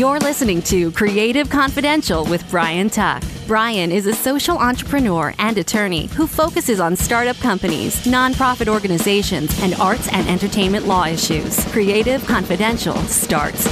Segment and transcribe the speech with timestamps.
[0.00, 3.22] You're listening to Creative Confidential with Brian Tuck.
[3.46, 9.74] Brian is a social entrepreneur and attorney who focuses on startup companies, nonprofit organizations, and
[9.74, 11.62] arts and entertainment law issues.
[11.66, 13.66] Creative Confidential starts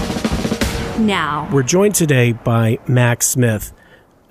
[0.98, 1.48] now.
[1.50, 3.72] We're joined today by Max Smith,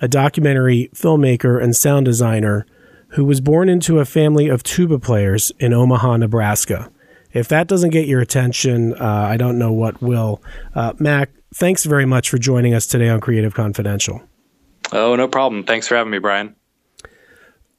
[0.00, 2.64] a documentary filmmaker and sound designer
[3.14, 6.92] who was born into a family of tuba players in Omaha, Nebraska.
[7.32, 10.42] If that doesn't get your attention, uh, I don't know what will.
[10.74, 14.22] Uh, Mac, thanks very much for joining us today on Creative Confidential.
[14.92, 15.64] Oh, no problem.
[15.64, 16.54] Thanks for having me, Brian.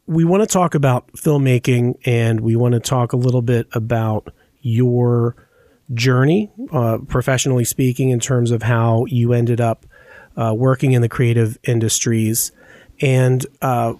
[0.05, 4.33] We want to talk about filmmaking and we want to talk a little bit about
[4.61, 5.35] your
[5.93, 9.85] journey, uh, professionally speaking, in terms of how you ended up
[10.35, 12.51] uh, working in the creative industries.
[13.01, 13.93] And uh,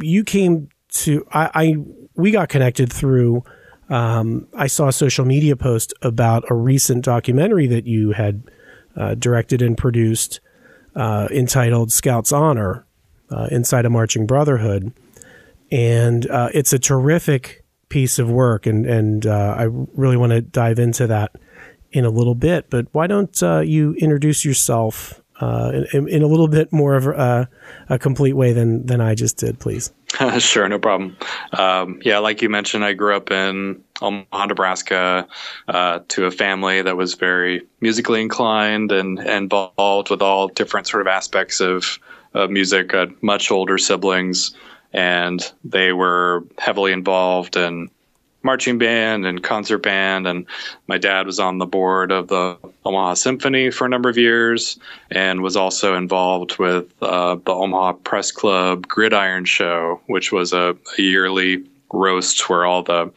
[0.00, 1.76] you came to, I, I,
[2.14, 3.44] we got connected through
[3.88, 8.42] um, I saw a social media post about a recent documentary that you had
[8.96, 10.40] uh, directed and produced
[10.94, 12.84] uh, entitled Scouts Honor
[13.30, 14.92] uh, Inside a Marching Brotherhood.
[15.70, 20.40] And uh, it's a terrific piece of work, and, and uh, I really want to
[20.40, 21.32] dive into that
[21.92, 22.70] in a little bit.
[22.70, 27.48] But why don't uh, you introduce yourself in, in, a little bit more of a,
[27.88, 29.92] a complete way than, than I just did, please?
[30.38, 31.16] sure, no problem.
[31.52, 35.28] Um, yeah, like you mentioned, I grew up in Omaha, Nebraska,
[35.68, 40.86] uh, to a family that was very musically inclined and, and involved with all different
[40.86, 41.98] sort of aspects of,
[42.34, 42.94] of music.
[42.94, 44.54] Uh, much older siblings,
[44.92, 47.88] and they were heavily involved in
[48.48, 50.26] marching band and concert band.
[50.26, 50.46] And
[50.86, 54.78] my dad was on the board of the Omaha Symphony for a number of years
[55.10, 60.74] and was also involved with uh, the Omaha Press Club Gridiron Show, which was a,
[60.96, 63.12] a yearly roast where all the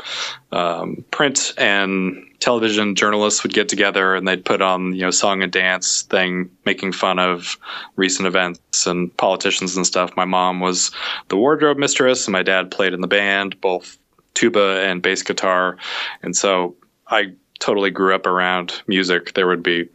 [0.51, 5.43] um, print and television journalists would get together and they'd put on you know song
[5.43, 7.57] and dance thing making fun of
[7.97, 10.89] recent events and politicians and stuff my mom was
[11.27, 13.97] the wardrobe mistress and my dad played in the band both
[14.33, 15.77] tuba and bass guitar.
[16.21, 16.75] And so
[17.07, 19.33] I totally grew up around music.
[19.33, 19.89] There would be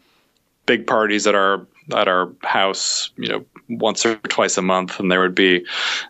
[0.66, 5.10] big parties at our at our house, you know, once or twice a month, and
[5.10, 5.64] there would be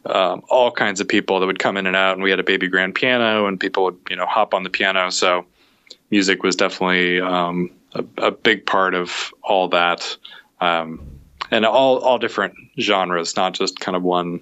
[0.07, 2.15] um, all kinds of people that would come in and out.
[2.15, 4.71] And we had a baby grand piano, and people would you know hop on the
[4.71, 5.11] piano.
[5.11, 5.45] So
[6.11, 10.17] music was definitely um, a, a, big part of all that,
[10.61, 11.01] um,
[11.51, 14.41] and all all different genres, not just kind of one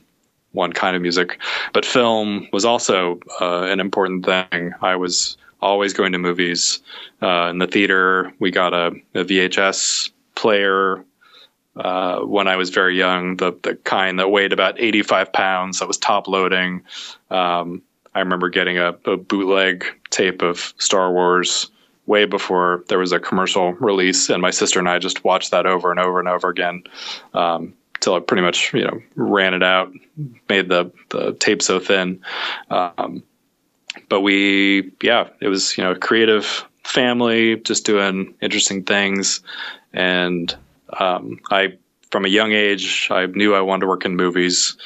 [0.55, 1.41] one kind of music.
[1.73, 4.73] But film was also uh, an important thing.
[4.81, 6.81] I was always going to movies.
[7.23, 11.05] Uh, in the theater, we got a, a VHS player
[11.77, 15.89] uh, when I was very young, the, the kind that weighed about 85 pounds, that
[15.89, 16.83] was top loading.
[17.31, 17.83] Um,
[18.15, 21.71] I remember getting a, a, bootleg tape of Star Wars
[22.07, 25.67] way before there was a commercial release, and my sister and I just watched that
[25.67, 26.85] over and over and over again.
[27.33, 29.91] Um, till I pretty much you know ran it out,
[30.49, 32.21] made the the tape so thin.
[32.71, 33.23] Um,
[34.09, 39.41] but we, yeah, it was you know creative family, just doing interesting things,
[39.93, 40.55] and
[41.01, 41.79] um, I
[42.11, 44.77] from a young age I knew I wanted to work in movies,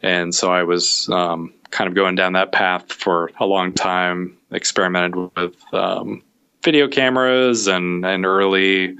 [0.00, 4.38] and so I was um, kind of going down that path for a long time.
[4.52, 6.22] Experimented with um,
[6.62, 8.96] video cameras and and early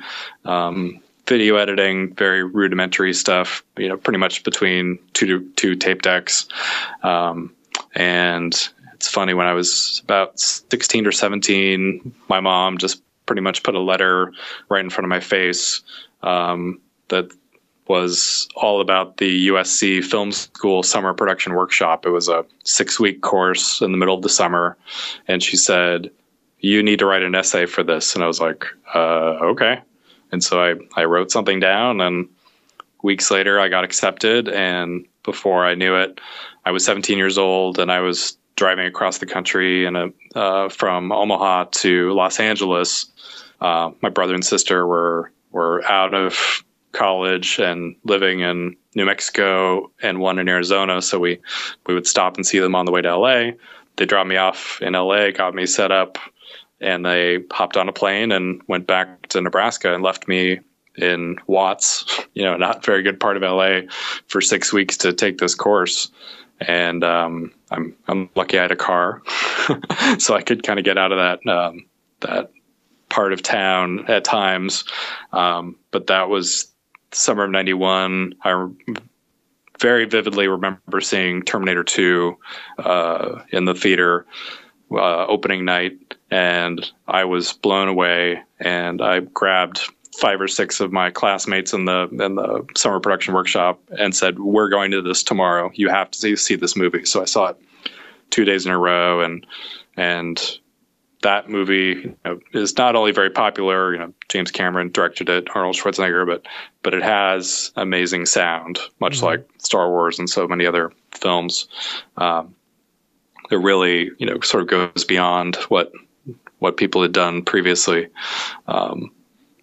[0.46, 3.62] um, video editing, very rudimentary stuff.
[3.76, 6.46] You know, pretty much between two two tape decks.
[7.02, 7.54] Um,
[7.94, 8.52] and
[8.94, 13.74] it's funny when I was about sixteen or seventeen, my mom just pretty much put
[13.74, 14.32] a letter
[14.68, 15.82] right in front of my face
[16.22, 17.30] um, that
[17.88, 22.06] was all about the USC Film School Summer Production Workshop.
[22.06, 24.76] It was a six week course in the middle of the summer,
[25.28, 26.10] and she said.
[26.64, 28.14] You need to write an essay for this.
[28.14, 29.82] And I was like, uh, okay.
[30.32, 32.28] And so I, I wrote something down and
[33.02, 34.48] weeks later I got accepted.
[34.48, 36.20] And before I knew it,
[36.64, 40.68] I was 17 years old and I was driving across the country in a, uh,
[40.68, 43.06] from Omaha to Los Angeles.
[43.60, 49.90] Uh, my brother and sister were, were out of college and living in New Mexico
[50.02, 51.00] and one in Arizona.
[51.02, 51.40] So we,
[51.86, 53.52] we would stop and see them on the way to LA.
[53.96, 56.18] They dropped me off in LA, got me set up
[56.82, 60.60] and they hopped on a plane and went back to Nebraska and left me
[60.96, 63.82] in Watts, you know, not very good part of LA,
[64.28, 66.10] for six weeks to take this course.
[66.60, 69.22] And um, I'm I'm lucky I had a car,
[70.18, 71.86] so I could kind of get out of that um,
[72.20, 72.50] that
[73.08, 74.84] part of town at times.
[75.32, 76.70] Um, but that was
[77.10, 78.34] summer of '91.
[78.44, 78.68] I
[79.80, 82.38] very vividly remember seeing Terminator 2
[82.78, 84.24] uh, in the theater
[84.92, 88.42] uh, opening night, and I was blown away.
[88.58, 89.82] And I grabbed
[90.16, 94.38] five or six of my classmates in the in the summer production workshop and said,
[94.38, 95.70] "We're going to this tomorrow.
[95.74, 97.56] You have to see, see this movie." So I saw it
[98.30, 99.46] two days in a row, and
[99.96, 100.58] and
[101.22, 103.92] that movie you know, is not only very popular.
[103.92, 106.46] You know, James Cameron directed it, Arnold Schwarzenegger, but
[106.82, 109.26] but it has amazing sound, much mm-hmm.
[109.26, 111.68] like Star Wars and so many other films.
[112.16, 112.54] Um,
[113.50, 115.92] it really, you know, sort of goes beyond what
[116.62, 118.08] what people had done previously.
[118.66, 119.10] Um,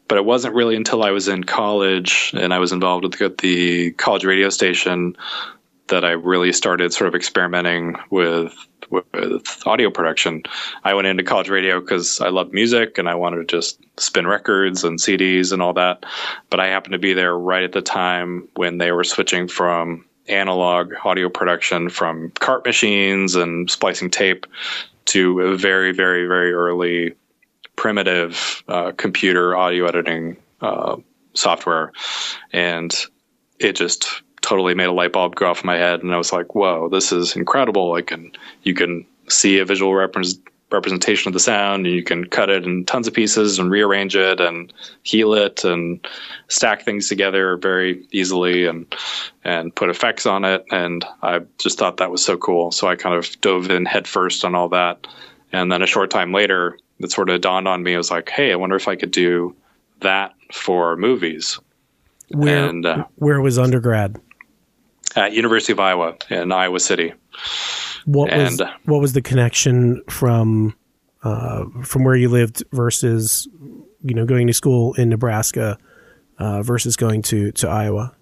[0.08, 3.92] but it wasn't really until I was in college and I was involved with the,
[3.92, 5.16] college radio station
[5.88, 8.54] that I really started sort of experimenting with
[8.90, 10.42] with audio production.
[10.84, 14.26] I went into college radio because I loved music and I wanted to just spin
[14.26, 16.06] records and CDs and all that.
[16.50, 20.06] But I happened to be there right at the time when they were switching from
[20.28, 24.46] analog audio production from cart machines and splicing tape
[25.10, 27.16] to a very, very, very early
[27.76, 30.98] primitive uh, computer audio editing uh,
[31.34, 31.92] software.
[32.52, 32.94] And
[33.60, 36.04] it just totally made a light bulb go off in my head.
[36.04, 37.94] And I was like, whoa, this is incredible.
[37.94, 38.32] I can,
[38.64, 40.36] you can see a visual reference
[40.72, 44.16] representation of the sound and you can cut it in tons of pieces and rearrange
[44.16, 44.72] it and
[45.04, 46.06] heal it and
[46.48, 48.94] stack things together very easily and
[49.44, 50.64] and put effects on it.
[50.72, 52.72] And I just thought that was so cool.
[52.72, 55.08] So I kind of dove in headfirst on all that.
[55.52, 57.96] And then a short time later it sort of dawned on me.
[57.96, 59.56] I was like hey I wonder if I could do
[60.02, 61.60] that for movies.
[62.30, 64.20] Where and, uh, where was undergrad?
[65.16, 67.14] At University of Iowa in Iowa City
[68.14, 70.76] what and, was what was the connection from
[71.24, 73.48] uh, from where you lived versus
[74.04, 75.78] you know going to school in Nebraska
[76.40, 78.16] uh, versus going to to Iowa?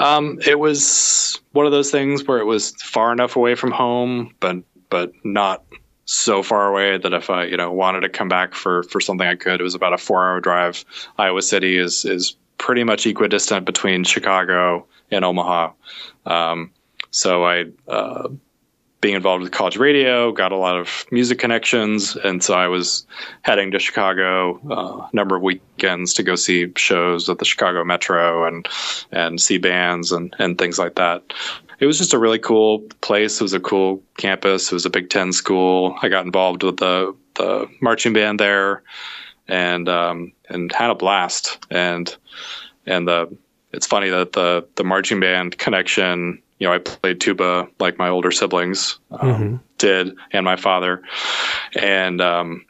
[0.00, 4.34] Um, it was one of those things where it was far enough away from home,
[4.40, 4.56] but
[4.90, 5.64] but not
[6.06, 9.26] so far away that if I you know wanted to come back for for something
[9.26, 9.60] I could.
[9.60, 10.84] It was about a four hour drive.
[11.16, 15.72] Iowa City is is pretty much equidistant between Chicago and Omaha.
[16.26, 16.72] Um,
[17.10, 18.28] so I uh,
[19.04, 23.06] being involved with college radio, got a lot of music connections, and so I was
[23.42, 27.84] heading to Chicago uh, a number of weekends to go see shows at the Chicago
[27.84, 28.66] Metro and
[29.12, 31.22] and see bands and and things like that.
[31.80, 33.42] It was just a really cool place.
[33.42, 34.72] It was a cool campus.
[34.72, 35.98] It was a Big Ten school.
[36.00, 38.82] I got involved with the the marching band there,
[39.48, 41.58] and um, and had a blast.
[41.70, 42.16] And
[42.86, 43.36] and the
[43.70, 48.08] it's funny that the the marching band connection you know, I played tuba like my
[48.08, 49.56] older siblings um, mm-hmm.
[49.78, 51.02] did, and my father.
[51.74, 52.64] And um,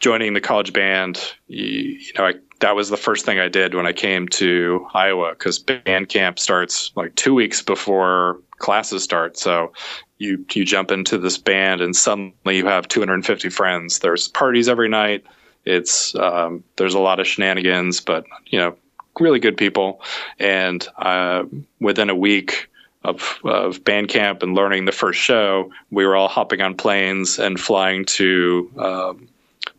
[0.00, 3.74] joining the college band, you, you know, I, that was the first thing I did
[3.74, 9.36] when I came to Iowa because band camp starts like two weeks before classes start.
[9.36, 9.72] So
[10.18, 13.98] you you jump into this band and suddenly you have 250 friends.
[13.98, 15.24] There's parties every night.
[15.64, 18.76] It's um, there's a lot of shenanigans, but you know
[19.20, 20.00] really good people.
[20.38, 21.44] And uh,
[21.80, 22.68] within a week
[23.04, 27.38] of, of band camp and learning the first show, we were all hopping on planes
[27.38, 29.28] and flying to um,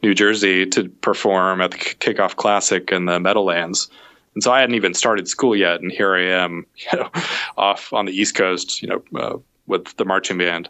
[0.04, 3.90] New Jersey to perform at the Kickoff Classic in the Meadowlands.
[4.34, 7.10] And so I hadn't even started school yet, and here I am, you know,
[7.58, 10.70] off on the East Coast, you know, uh, with the marching band.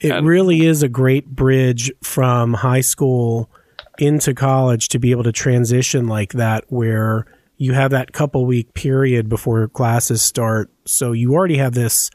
[0.00, 3.50] It and, really is a great bridge from high school
[3.98, 7.26] into college to be able to transition like that, where
[7.58, 10.70] you have that couple week period before classes start.
[10.86, 12.10] So you already have this,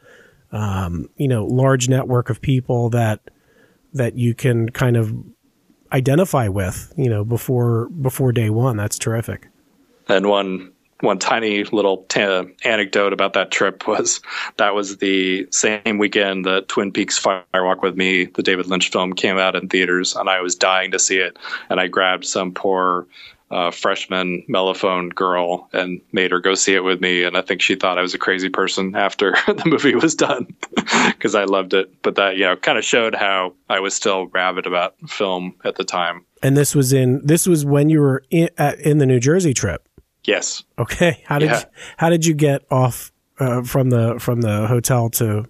[0.50, 3.20] um, you know, large network of people that
[3.92, 5.14] that you can kind of
[5.92, 8.76] identify with, you know, before before day one.
[8.76, 9.48] That's terrific.
[10.08, 12.20] And one one tiny little t-
[12.64, 14.20] anecdote about that trip was
[14.56, 18.90] that was the same weekend that Twin Peaks Fire Walk with Me, the David Lynch
[18.90, 21.38] film, came out in theaters, and I was dying to see it.
[21.68, 23.06] And I grabbed some poor
[23.50, 27.24] uh, freshman mellophone girl and made her go see it with me.
[27.24, 30.46] And I think she thought I was a crazy person after the movie was done
[31.08, 32.02] because I loved it.
[32.02, 35.76] But that, you know, kind of showed how I was still rabid about film at
[35.76, 36.24] the time.
[36.42, 39.54] And this was in, this was when you were in, at, in the New Jersey
[39.54, 39.88] trip.
[40.24, 40.64] Yes.
[40.78, 41.22] Okay.
[41.26, 41.60] How did, yeah.
[41.60, 41.64] you,
[41.98, 45.46] how did you get off uh, from the, from the hotel to,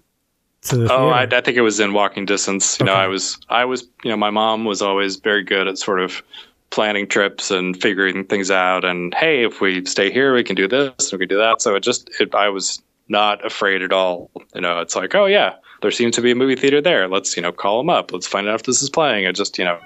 [0.63, 2.79] to the oh, I, I, think it was in walking distance.
[2.79, 2.93] You okay.
[2.93, 6.01] know, I was, I was, you know, my mom was always very good at sort
[6.01, 6.23] of
[6.69, 8.83] planning trips and figuring things out.
[8.83, 11.61] And hey, if we stay here, we can do this, and we can do that.
[11.61, 14.31] So it just, it, I was not afraid at all.
[14.53, 17.07] You know, it's like, oh yeah, there seems to be a movie theater there.
[17.07, 18.11] Let's you know call them up.
[18.11, 19.25] Let's find out if this is playing.
[19.25, 19.79] It just you know,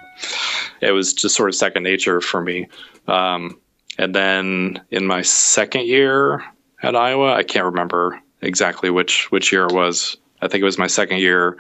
[0.82, 2.68] it was just sort of second nature for me.
[3.08, 3.60] Um,
[3.98, 6.44] and then in my second year
[6.82, 10.18] at Iowa, I can't remember exactly which which year it was.
[10.42, 11.58] I think it was my second year.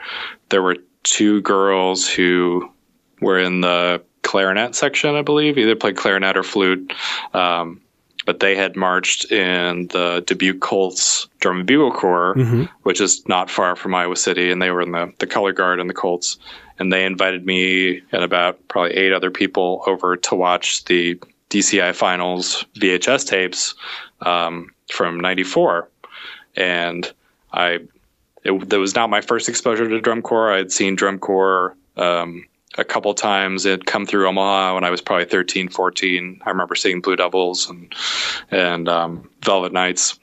[0.50, 2.72] There were two girls who
[3.22, 6.94] were in the clarinet section, I believe, either played clarinet or flute.
[7.34, 7.82] Um,
[8.26, 12.64] but they had marched in the Dubuque Colts Drum and Bugle Corps, mm-hmm.
[12.84, 15.80] which is not far from Iowa City, and they were in the, the color guard
[15.80, 16.38] in the Colts.
[16.78, 21.96] And they invited me and about probably eight other people over to watch the DCI
[21.96, 23.74] finals VHS tapes
[24.22, 25.90] um, from '94,
[26.56, 27.12] and
[27.52, 27.80] I
[28.44, 30.54] it, that was not my first exposure to drum corps.
[30.54, 32.46] I had seen drum corps um,
[32.78, 33.66] a couple times.
[33.66, 36.42] It come through Omaha when I was probably 13, 14.
[36.46, 37.94] I remember seeing Blue Devils and
[38.52, 40.20] and um, Velvet Knights,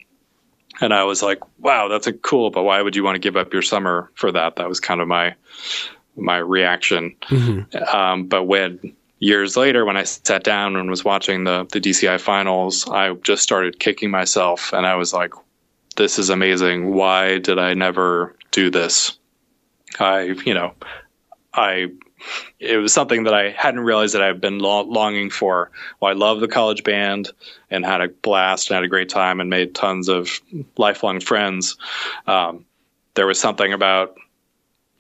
[0.81, 3.37] and I was like, "Wow, that's a cool." But why would you want to give
[3.37, 4.57] up your summer for that?
[4.57, 5.35] That was kind of my
[6.17, 7.17] my reaction.
[7.29, 7.97] Mm-hmm.
[7.97, 12.21] Um, but when years later, when I sat down and was watching the the DCI
[12.21, 15.35] finals, I just started kicking myself, and I was like,
[15.97, 16.95] "This is amazing.
[16.95, 19.19] Why did I never do this?"
[19.99, 20.75] I, you know,
[21.55, 21.89] I
[22.59, 25.71] it was something that I hadn't realized that I've been lo- longing for.
[26.01, 27.31] Well, I love the college band
[27.71, 30.41] and had a blast and had a great time and made tons of
[30.77, 31.77] lifelong friends.
[32.27, 32.65] Um,
[33.15, 34.17] there was something about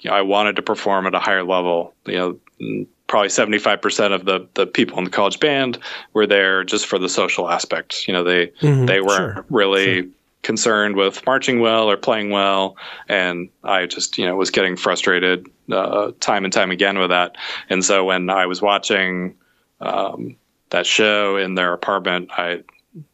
[0.00, 1.94] you know, I wanted to perform at a higher level.
[2.06, 5.78] You know, probably seventy five percent of the the people in the college band
[6.12, 8.06] were there just for the social aspect.
[8.06, 10.02] You know, they mm-hmm, they weren't sure, really.
[10.02, 10.10] Sure
[10.42, 12.76] concerned with marching well or playing well,
[13.08, 17.36] and I just you know was getting frustrated uh, time and time again with that.
[17.68, 19.36] And so when I was watching
[19.80, 20.36] um,
[20.70, 22.62] that show in their apartment, I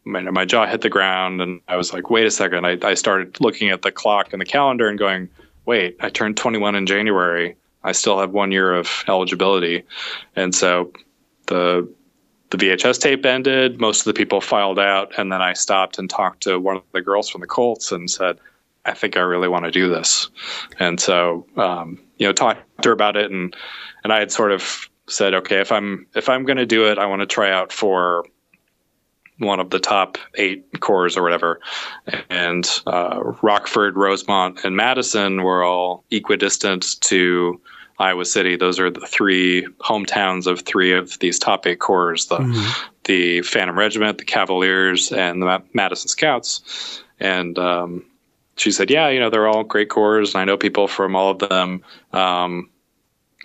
[0.05, 2.67] my, my, jaw hit the ground, and I was like, "Wait a second.
[2.67, 5.29] I, I started looking at the clock and the calendar and going,
[5.67, 7.57] "Wait, I turned 21 in January.
[7.83, 9.85] I still have one year of eligibility."
[10.37, 10.93] And so
[11.47, 11.89] the
[12.53, 13.81] the VHS tape ended.
[13.81, 16.83] Most of the people filed out, and then I stopped and talked to one of
[16.93, 18.39] the girls from the Colts and said,
[18.85, 20.29] "I think I really want to do this."
[20.79, 23.57] And so, um, you know, talked to her about it, and
[24.05, 26.99] and I had sort of said, "Okay, if I'm if I'm going to do it,
[26.99, 28.25] I want to try out for."
[29.39, 31.59] One of the top eight corps or whatever,
[32.31, 37.61] and uh, Rockford, Rosemont, and Madison were all equidistant to
[38.03, 38.57] Iowa City.
[38.57, 42.89] Those are the three hometowns of three of these top eight corps: the mm-hmm.
[43.05, 47.03] the Phantom Regiment, the Cavaliers, and the Madison Scouts.
[47.21, 48.05] And um,
[48.57, 51.31] she said, "Yeah, you know, they're all great corps, and I know people from all
[51.31, 51.83] of them."
[52.13, 52.69] Um,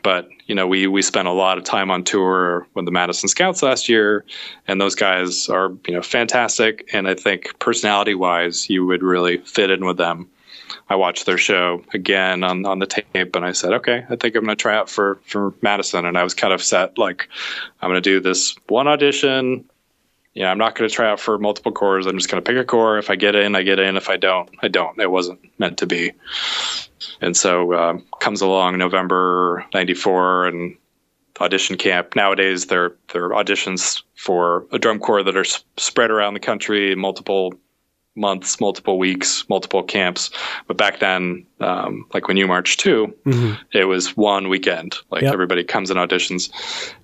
[0.04, 3.30] but you know, we we spent a lot of time on tour with the Madison
[3.30, 4.26] Scouts last year,
[4.68, 6.90] and those guys are you know fantastic.
[6.94, 10.28] And I think personality wise, you would really fit in with them.
[10.90, 14.36] I watched their show again on, on the tape and I said, okay, I think
[14.36, 16.06] I'm going to try out for, for Madison.
[16.06, 17.28] And I was kind of set, like,
[17.82, 19.66] I'm going to do this one audition.
[20.34, 22.08] Yeah, I'm not going to try out for multiple corps.
[22.08, 23.00] I'm just going to pick a corps.
[23.00, 23.98] If I get in, I get in.
[23.98, 25.00] If I don't, I don't.
[25.00, 26.14] It wasn't meant to be.
[27.22, 30.78] And so um, comes along November 94 and
[31.42, 32.16] audition camp.
[32.16, 35.46] Nowadays, there, there are auditions for a drum corps that are
[35.78, 37.54] spread around the country, multiple
[38.18, 40.30] months, multiple weeks, multiple camps.
[40.68, 43.54] But back then, um, like when you march too, mm-hmm.
[43.72, 44.98] it was one weekend.
[45.12, 45.34] Like yep.
[45.34, 46.52] everybody comes and auditions,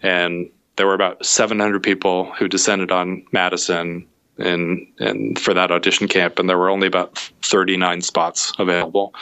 [0.02, 4.08] and there were about 700 people who descended on Madison
[4.40, 9.14] and and for that audition camp, and there were only about 39 spots available.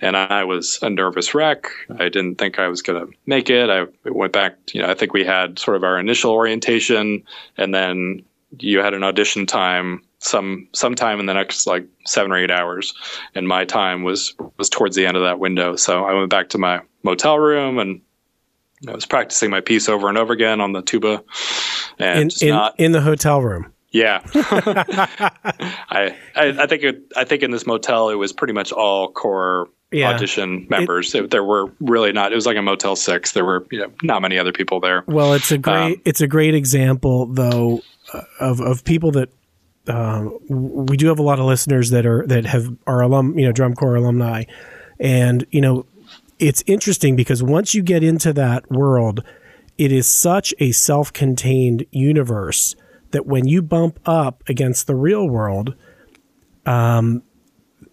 [0.00, 1.66] And I was a nervous wreck.
[1.98, 3.68] I didn't think I was going to make it.
[3.68, 4.56] I went back.
[4.72, 7.24] You know, I think we had sort of our initial orientation,
[7.58, 8.24] and then
[8.58, 12.94] you had an audition time some sometime in the next like seven or eight hours,
[13.34, 15.76] and my time was was towards the end of that window.
[15.76, 18.00] So I went back to my motel room and
[18.88, 21.22] I was practicing my piece over and over again on the tuba,
[21.98, 23.72] and in, in, not, in the hotel room.
[23.90, 28.72] Yeah, I, I, I think it, I think in this motel it was pretty much
[28.72, 30.08] all corps yeah.
[30.08, 31.14] audition members.
[31.14, 32.32] It, there were really not.
[32.32, 33.32] It was like a Motel Six.
[33.32, 35.04] There were you know not many other people there.
[35.06, 37.82] Well, it's a great um, it's a great example though
[38.40, 39.28] of of people that
[39.88, 43.46] um, we do have a lot of listeners that are that have are alum, you
[43.46, 44.44] know, drum corps alumni,
[44.98, 45.86] and you know,
[46.38, 49.22] it's interesting because once you get into that world,
[49.76, 52.76] it is such a self-contained universe
[53.10, 55.74] that when you bump up against the real world,
[56.66, 57.22] um,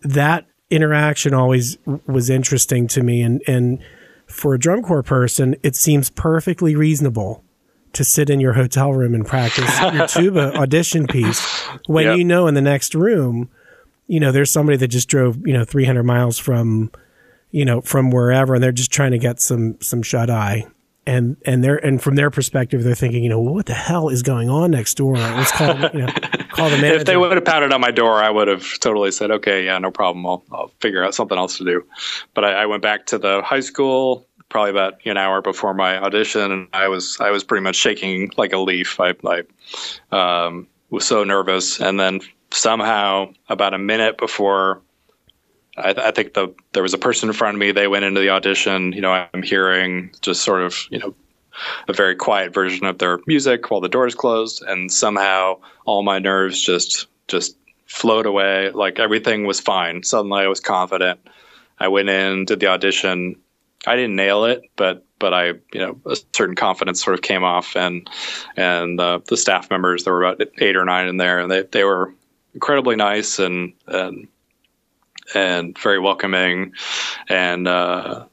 [0.01, 3.83] that interaction always was interesting to me, and and
[4.27, 7.43] for a drum corps person, it seems perfectly reasonable
[7.93, 11.45] to sit in your hotel room and practice your tuba audition piece
[11.87, 12.17] when yep.
[12.17, 13.49] you know in the next room,
[14.07, 16.91] you know, there's somebody that just drove, you know, 300 miles from,
[17.51, 20.65] you know, from wherever and they're just trying to get some, some shut eye.
[21.07, 24.21] And, and they're, and from their perspective, they're thinking, you know, what the hell is
[24.21, 25.15] going on next door?
[25.15, 26.07] Let's call, you know,
[26.51, 26.95] call the manager.
[26.99, 29.79] if they would have pounded on my door, I would have totally said, okay, yeah,
[29.79, 30.25] no problem.
[30.27, 31.83] I'll, I'll figure out something else to do.
[32.35, 35.97] But I, I went back to the high school probably about an hour before my
[35.97, 38.99] audition, and I was I was pretty much shaking like a leaf.
[38.99, 42.19] I, I um, was so nervous, and then
[42.51, 44.81] somehow about a minute before
[45.77, 47.71] I, I, think the there was a person in front of me.
[47.71, 48.91] They went into the audition.
[48.91, 51.15] You know, I'm hearing just sort of you know
[51.87, 56.19] a very quiet version of their music while the doors closed, and somehow all my
[56.19, 57.55] nerves just just
[57.87, 58.69] flowed away.
[58.71, 60.03] Like everything was fine.
[60.03, 61.21] Suddenly, I was confident.
[61.79, 63.37] I went in, did the audition.
[63.87, 67.43] I didn't nail it, but but I you know a certain confidence sort of came
[67.43, 68.09] off, and
[68.55, 71.63] and uh, the staff members there were about eight or nine in there, and they
[71.63, 72.13] they were
[72.53, 74.27] incredibly nice and and
[75.33, 76.73] and very welcoming.
[77.29, 78.25] And uh,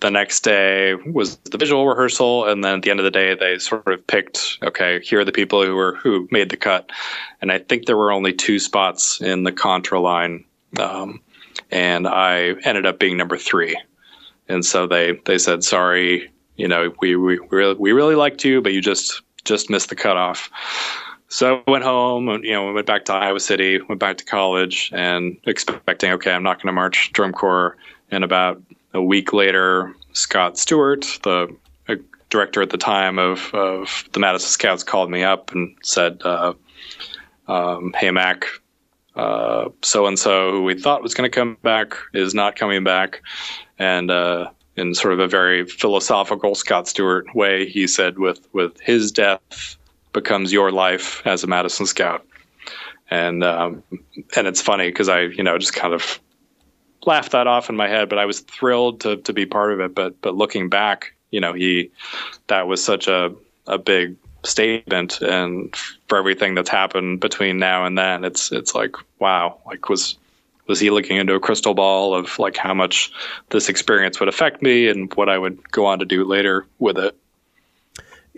[0.00, 3.34] the next day was the visual rehearsal, and then at the end of the day,
[3.34, 6.90] they sort of picked, okay, here are the people who were who made the cut.
[7.40, 10.44] And I think there were only two spots in the contra line,
[10.78, 11.20] um,
[11.70, 13.76] and I ended up being number three.
[14.48, 18.60] And so they they said, sorry, you know, we we really, we really liked you,
[18.60, 20.50] but you just just missed the cutoff.
[21.28, 24.24] So I went home, and, you know, went back to Iowa City, went back to
[24.24, 27.76] college, and expecting, okay, I'm not going to march drum corps.
[28.10, 31.48] And about a week later, Scott Stewart, the
[31.88, 31.96] uh,
[32.30, 36.52] director at the time of, of the Madison Scouts, called me up and said, uh,
[37.48, 38.46] um, "Hey Mac,
[39.16, 43.22] so and so, who we thought was going to come back, is not coming back,"
[43.78, 48.80] and uh, in sort of a very philosophical Scott Stewart way, he said, "With with
[48.80, 49.76] his death."
[50.14, 52.24] becomes your life as a Madison Scout.
[53.10, 53.82] And um,
[54.34, 56.18] and it's funny because I you know just kind of
[57.04, 59.80] laughed that off in my head, but I was thrilled to to be part of
[59.80, 59.94] it.
[59.94, 61.90] But but looking back, you know, he
[62.46, 63.34] that was such a
[63.66, 65.74] a big statement, and
[66.08, 70.16] for everything that's happened between now and then, it's it's like wow, like was
[70.66, 73.12] was he looking into a crystal ball of like how much
[73.50, 76.98] this experience would affect me and what I would go on to do later with
[76.98, 77.16] it?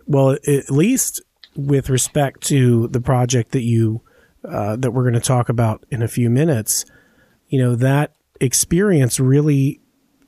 [0.06, 1.20] Well, at least
[1.54, 4.02] with respect to the project that you
[4.48, 6.84] uh, that we're going to talk about in a few minutes,
[7.48, 9.80] you know that experience really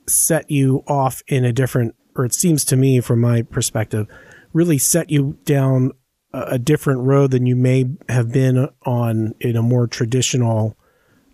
[0.07, 4.07] set you off in a different, or it seems to me from my perspective,
[4.53, 5.91] really set you down
[6.33, 10.77] a, different road than you may have been on in a more traditional,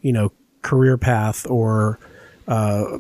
[0.01, 1.99] you know, career path or
[2.47, 2.97] uh,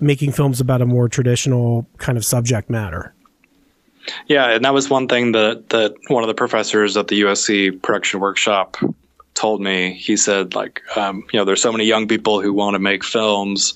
[0.00, 3.14] making films about a more traditional kind of subject matter.
[4.26, 7.82] Yeah, and that was one thing that that one of the professors at the USC
[7.82, 8.76] production workshop
[9.34, 9.92] told me.
[9.92, 13.04] He said, like, um, you know, there's so many young people who want to make
[13.04, 13.74] films,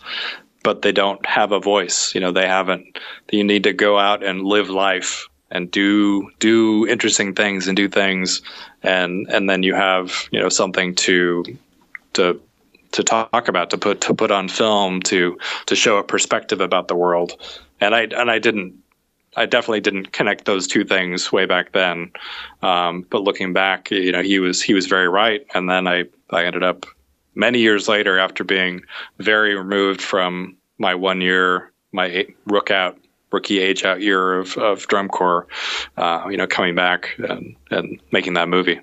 [0.63, 2.15] but they don't have a voice.
[2.15, 2.99] You know, they haven't.
[3.31, 7.89] You need to go out and live life and do do interesting things and do
[7.89, 8.43] things,
[8.83, 11.45] and and then you have you know something to
[12.15, 12.41] to
[12.93, 16.89] to talk about to put to put on film to to show a perspective about
[16.89, 17.37] the world
[17.81, 18.75] and i and i didn't
[19.37, 22.11] I definitely didn't connect those two things way back then.
[22.63, 25.47] Um, but looking back, you know, he was he was very right.
[25.55, 26.85] And then I I ended up
[27.35, 28.83] many years later, after being
[29.19, 32.99] very removed from my one year my rook out
[33.33, 35.47] rookie age out year of, of drum corps,
[35.97, 38.81] uh, you know, coming back and, and making that movie.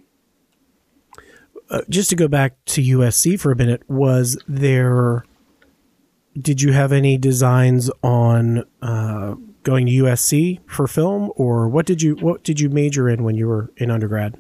[1.70, 5.26] Uh, just to go back to USC for a minute, was there?
[6.40, 12.02] Did you have any designs on uh, going to USC for film, or what did
[12.02, 14.36] you what did you major in when you were in undergrad?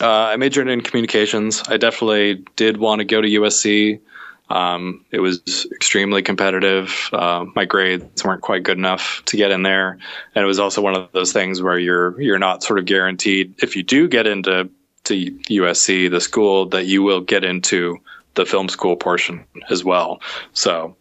[0.00, 1.62] Uh, I majored in communications.
[1.68, 4.00] I definitely did want to go to USC.
[4.48, 7.10] Um, it was extremely competitive.
[7.12, 9.98] Uh, my grades weren't quite good enough to get in there,
[10.34, 13.54] and it was also one of those things where you're you're not sort of guaranteed
[13.62, 14.70] if you do get into
[15.06, 17.98] to USC, the school, that you will get into
[18.34, 20.20] the film school portion as well.
[20.52, 20.96] So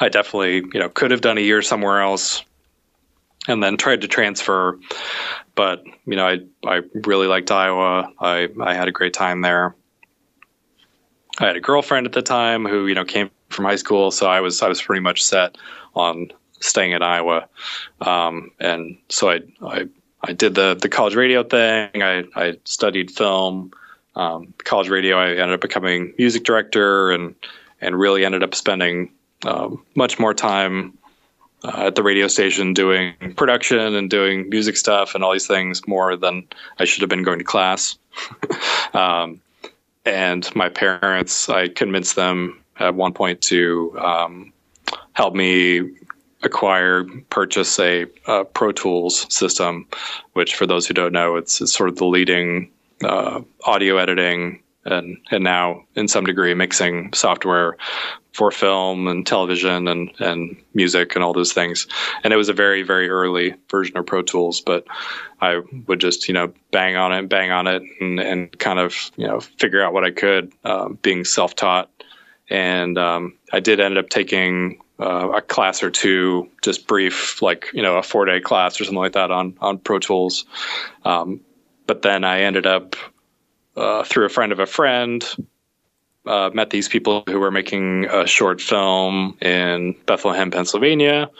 [0.00, 2.44] I definitely, you know, could have done a year somewhere else
[3.46, 4.78] and then tried to transfer.
[5.54, 8.12] But, you know, I, I really liked Iowa.
[8.18, 9.74] I, I had a great time there.
[11.38, 14.10] I had a girlfriend at the time who, you know, came from high school.
[14.10, 15.56] So I was, I was pretty much set
[15.94, 17.48] on staying in Iowa.
[18.00, 19.88] Um, and so I, I,
[20.22, 22.02] I did the, the college radio thing.
[22.02, 23.72] I, I studied film.
[24.16, 27.36] Um, college radio, I ended up becoming music director and,
[27.80, 29.12] and really ended up spending
[29.46, 30.98] um, much more time
[31.62, 35.86] uh, at the radio station doing production and doing music stuff and all these things
[35.86, 36.46] more than
[36.78, 37.96] I should have been going to class.
[38.92, 39.40] um,
[40.08, 44.52] and my parents, I convinced them at one point to um,
[45.12, 45.90] help me
[46.42, 49.86] acquire, purchase a, a, Pro Tools system,
[50.32, 52.70] which, for those who don't know, it's, it's sort of the leading
[53.02, 57.76] uh, audio editing and and now in some degree mixing software
[58.32, 61.86] for film and television and and music and all those things.
[62.22, 64.86] And it was a very very early version of Pro Tools, but
[65.40, 69.10] I would just you know bang on it, bang on it, and and kind of
[69.16, 71.90] you know figure out what I could, uh, being self taught.
[72.50, 77.66] And um, I did end up taking uh, a class or two, just brief, like
[77.72, 80.46] you know, a four day class or something like that on on Pro Tools.
[81.04, 81.40] Um,
[81.86, 82.96] but then I ended up
[83.78, 85.24] uh, through a friend of a friend,
[86.26, 91.30] uh, met these people who were making a short film in Bethlehem, Pennsylvania.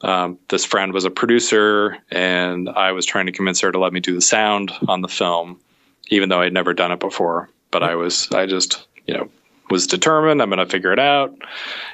[0.00, 3.92] Um, this friend was a producer, and I was trying to convince her to let
[3.92, 5.60] me do the sound on the film,
[6.08, 7.48] even though I'd never done it before.
[7.70, 9.30] But I was, I just, you know,
[9.70, 10.42] was determined.
[10.42, 11.34] I'm going to figure it out,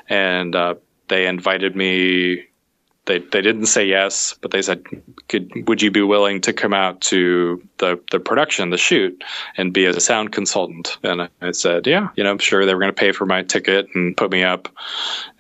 [0.09, 0.77] and uh,
[1.09, 2.48] they invited me
[3.09, 4.85] they they didn't say yes, but they said,
[5.29, 9.25] "Could would you be willing to come out to the the production, the shoot,
[9.57, 12.81] and be a sound consultant?" And I said, "Yeah, you know, I'm sure they were
[12.81, 14.69] going to pay for my ticket and put me up."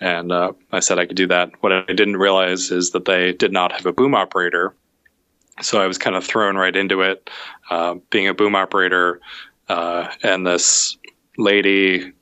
[0.00, 1.50] And uh, I said I could do that.
[1.60, 4.74] What I didn't realize is that they did not have a boom operator,
[5.60, 7.28] so I was kind of thrown right into it,
[7.70, 9.20] uh, being a boom operator,
[9.68, 10.96] uh, and this
[11.36, 12.12] lady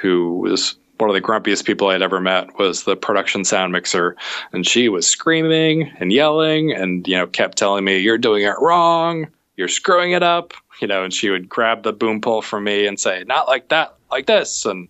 [0.00, 4.16] who was one of the grumpiest people I'd ever met was the production sound mixer,
[4.52, 8.54] and she was screaming and yelling, and you know kept telling me, "You're doing it
[8.60, 9.28] wrong.
[9.56, 12.86] You're screwing it up." You know, and she would grab the boom pole from me
[12.86, 14.88] and say, "Not like that, like this," and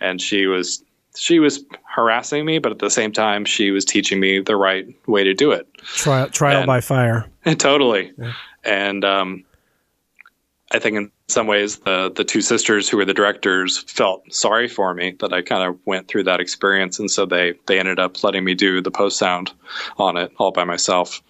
[0.00, 0.82] and she was
[1.16, 1.64] she was
[1.94, 5.34] harassing me, but at the same time, she was teaching me the right way to
[5.34, 5.72] do it.
[5.78, 7.26] Trial trial and, by fire.
[7.58, 8.32] Totally, yeah.
[8.64, 9.44] and um,
[10.74, 14.66] I think in some ways the the two sisters who were the directors felt sorry
[14.66, 18.00] for me that I kind of went through that experience, and so they they ended
[18.00, 19.52] up letting me do the post sound
[19.98, 21.22] on it all by myself.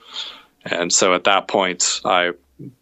[0.64, 2.32] And so at that point, I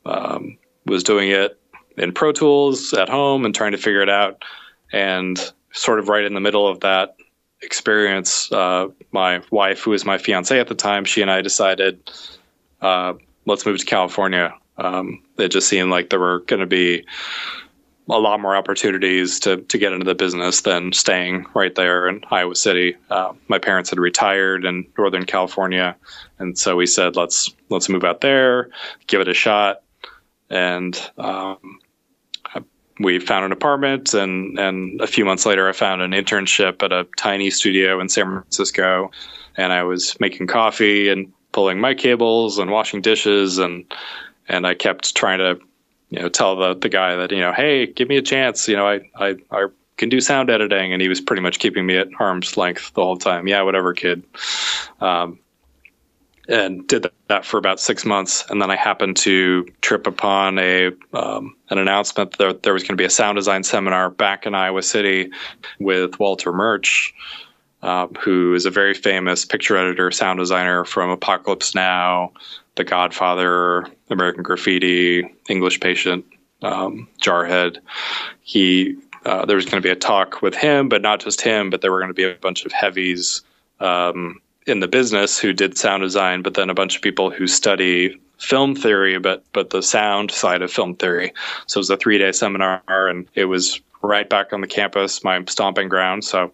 [0.07, 1.59] um, was doing it
[1.97, 4.45] in Pro Tools at home and trying to figure it out.
[4.93, 7.17] And sort of right in the middle of that
[7.61, 12.09] experience, uh, my wife, who was my fiance at the time, she and I decided,
[12.83, 13.15] uh,
[13.47, 17.05] let's move to California um, it just seemed like there were going to be
[18.11, 22.23] a lot more opportunities to to get into the business than staying right there in
[22.31, 22.97] Iowa City.
[23.11, 25.97] Uh, my parents had retired in Northern California,
[26.39, 28.71] and so we said let's let's move out there,
[29.07, 29.83] give it a shot,
[30.51, 31.79] and um,
[32.99, 34.15] we found an apartment.
[34.15, 38.09] and And a few months later, I found an internship at a tiny studio in
[38.09, 39.13] San Francisco,
[39.57, 43.85] and I was making coffee and pulling mic cables and washing dishes and
[44.53, 45.59] and I kept trying to,
[46.11, 48.69] you know, tell the the guy that you know, hey, give me a chance.
[48.69, 51.87] You know, I I, I can do sound editing, and he was pretty much keeping
[51.87, 53.49] me at arm's length the whole time.
[53.49, 54.23] Yeah, whatever, kid.
[55.01, 55.39] Um,
[56.49, 60.91] and did that for about six months, and then I happened to trip upon a
[61.13, 64.55] um, an announcement that there was going to be a sound design seminar back in
[64.55, 65.31] Iowa City
[65.79, 67.15] with Walter Murch,
[67.83, 72.33] uh, who is a very famous picture editor, sound designer from Apocalypse Now,
[72.77, 76.25] the Godfather, American Graffiti, English Patient,
[76.63, 77.79] um, Jarhead.
[78.43, 81.71] He uh, there was going to be a talk with him, but not just him,
[81.71, 83.43] but there were going to be a bunch of heavies
[83.79, 87.47] um, in the business who did sound design, but then a bunch of people who
[87.47, 91.33] study film theory, but but the sound side of film theory.
[91.67, 95.23] So it was a three day seminar, and it was right back on the campus,
[95.23, 96.25] my stomping ground.
[96.25, 96.53] So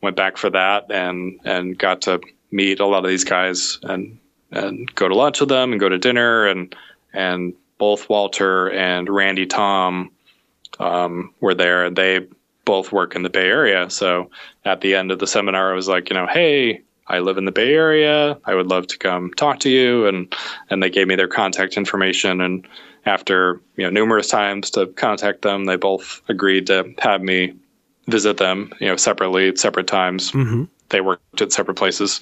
[0.00, 4.18] went back for that and and got to meet a lot of these guys and
[4.52, 6.74] and go to lunch with them and go to dinner and
[7.12, 10.10] and both Walter and Randy Thom
[10.78, 12.26] um, were there they
[12.64, 13.90] both work in the Bay Area.
[13.90, 14.30] So
[14.64, 17.44] at the end of the seminar, I was like, you know, hey, I live in
[17.44, 18.38] the Bay Area.
[18.44, 20.06] I would love to come talk to you.
[20.06, 20.34] And
[20.70, 22.40] and they gave me their contact information.
[22.40, 22.66] And
[23.04, 27.54] after you know numerous times to contact them, they both agreed to have me
[28.06, 30.32] visit them, you know, separately separate times.
[30.32, 32.20] Mm-hmm they worked at separate places.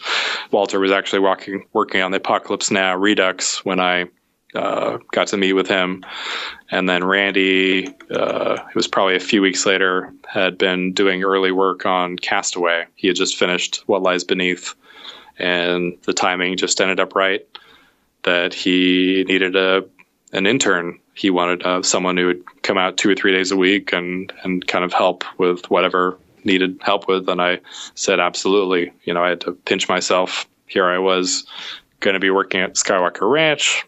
[0.50, 4.06] Walter was actually walking, working on the Apocalypse Now Redux when I
[4.54, 6.04] uh, got to meet with him.
[6.70, 11.52] And then Randy, uh, it was probably a few weeks later, had been doing early
[11.52, 12.86] work on Castaway.
[12.94, 14.74] He had just finished What Lies Beneath,
[15.38, 17.46] and the timing just ended up right
[18.22, 19.84] that he needed a
[20.32, 20.98] an intern.
[21.14, 24.32] He wanted uh, someone who would come out two or three days a week and
[24.44, 27.60] and kind of help with whatever needed help with, and I
[27.94, 28.92] said absolutely.
[29.04, 30.48] You know, I had to pinch myself.
[30.66, 31.46] Here I was
[32.00, 33.84] going to be working at Skywalker Ranch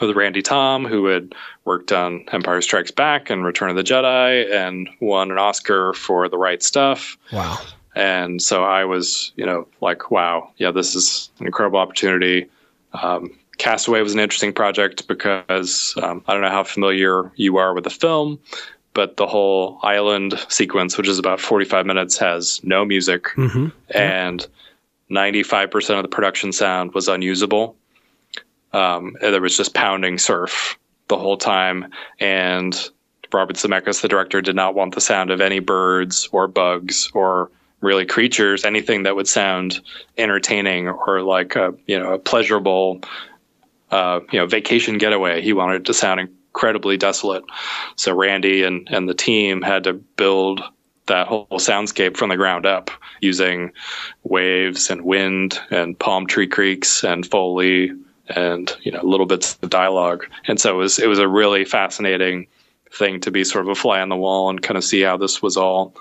[0.00, 4.50] with Randy Thom, who had worked on Empire Strikes Back and Return of the Jedi,
[4.52, 7.16] and won an Oscar for The Right Stuff.
[7.32, 7.58] Wow.
[7.94, 12.48] And so I was, you know, like, wow, yeah, this is an incredible opportunity.
[12.92, 17.74] Um, Castaway was an interesting project because um, I don't know how familiar you are
[17.74, 18.38] with the film,
[18.94, 23.68] but the whole island sequence, which is about 45 minutes, has no music, mm-hmm.
[23.90, 24.46] and
[25.10, 27.76] 95% of the production sound was unusable.
[28.72, 31.86] Um, there was just pounding surf the whole time,
[32.20, 32.90] and
[33.32, 37.50] Robert Zemeckis, the director, did not want the sound of any birds or bugs or
[37.80, 39.80] really creatures, anything that would sound
[40.16, 43.00] entertaining or like a you know a pleasurable
[43.90, 45.40] uh, you know vacation getaway.
[45.42, 47.44] He wanted it to sound incredibly desolate.
[47.94, 50.60] So Randy and and the team had to build
[51.06, 52.90] that whole soundscape from the ground up
[53.20, 53.72] using
[54.24, 57.92] waves and wind and palm tree creaks and foley
[58.28, 60.26] and you know little bits of dialogue.
[60.48, 62.48] And so it was it was a really fascinating
[62.92, 65.16] thing to be sort of a fly on the wall and kind of see how
[65.16, 65.94] this was all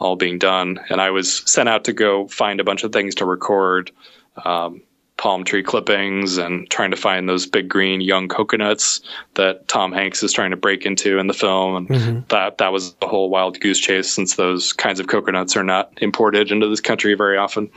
[0.00, 0.80] all being done.
[0.88, 3.92] And I was sent out to go find a bunch of things to record.
[4.44, 4.82] Um,
[5.20, 9.02] palm tree clippings and trying to find those big green young coconuts
[9.34, 11.76] that Tom Hanks is trying to break into in the film.
[11.76, 12.20] And mm-hmm.
[12.28, 15.92] that that was a whole wild goose chase since those kinds of coconuts are not
[16.00, 17.70] imported into this country very often.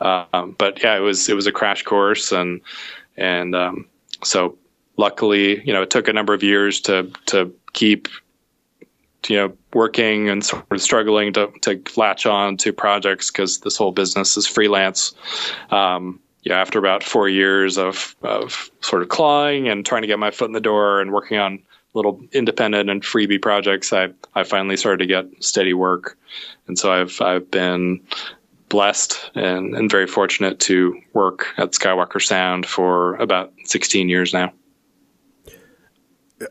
[0.00, 2.60] Um, but yeah, it was it was a crash course and
[3.16, 3.86] and um,
[4.22, 4.58] so
[4.98, 8.08] luckily, you know, it took a number of years to to keep
[9.26, 13.74] you know working and sort of struggling to to latch on to projects because this
[13.74, 15.14] whole business is freelance.
[15.70, 20.18] Um, yeah, after about four years of of sort of clawing and trying to get
[20.18, 21.62] my foot in the door and working on
[21.94, 26.18] little independent and freebie projects, I I finally started to get steady work,
[26.68, 28.00] and so I've I've been
[28.68, 34.52] blessed and, and very fortunate to work at Skywalker Sound for about 16 years now.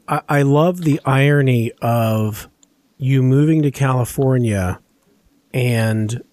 [0.07, 2.49] I, I love the irony of
[2.97, 4.79] you moving to California
[5.53, 6.23] and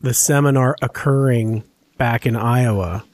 [0.00, 1.62] the seminar occurring
[1.96, 3.04] back in Iowa.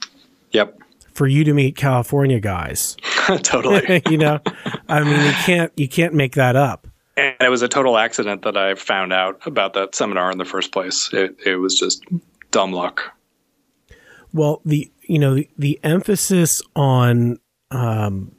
[0.51, 0.79] Yep.
[1.13, 2.97] For you to meet California guys.
[3.43, 4.01] totally.
[4.09, 4.39] you know,
[4.87, 6.87] I mean, you can't you can't make that up.
[7.15, 10.45] And it was a total accident that I found out about that seminar in the
[10.45, 11.09] first place.
[11.13, 12.03] It it was just
[12.51, 13.13] dumb luck.
[14.33, 17.37] Well, the you know the, the emphasis on
[17.69, 18.35] um,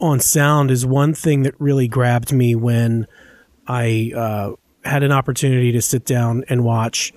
[0.00, 3.06] on sound is one thing that really grabbed me when
[3.68, 4.52] I uh,
[4.84, 7.12] had an opportunity to sit down and watch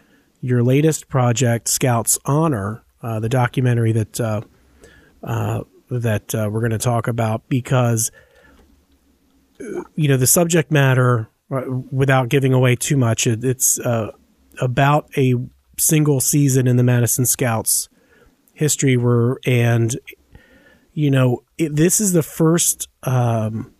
[0.45, 4.41] your latest project, Scouts Honor, uh, the documentary that uh,
[5.23, 8.11] uh that uh, we're going to talk about, because
[9.95, 13.79] you know the subject matter, uh, without giving away too much, it, it's
[14.61, 15.33] about a
[15.77, 17.89] single season in the Madison Scouts
[18.53, 19.97] history were and
[20.93, 23.73] you know it, this is the first um,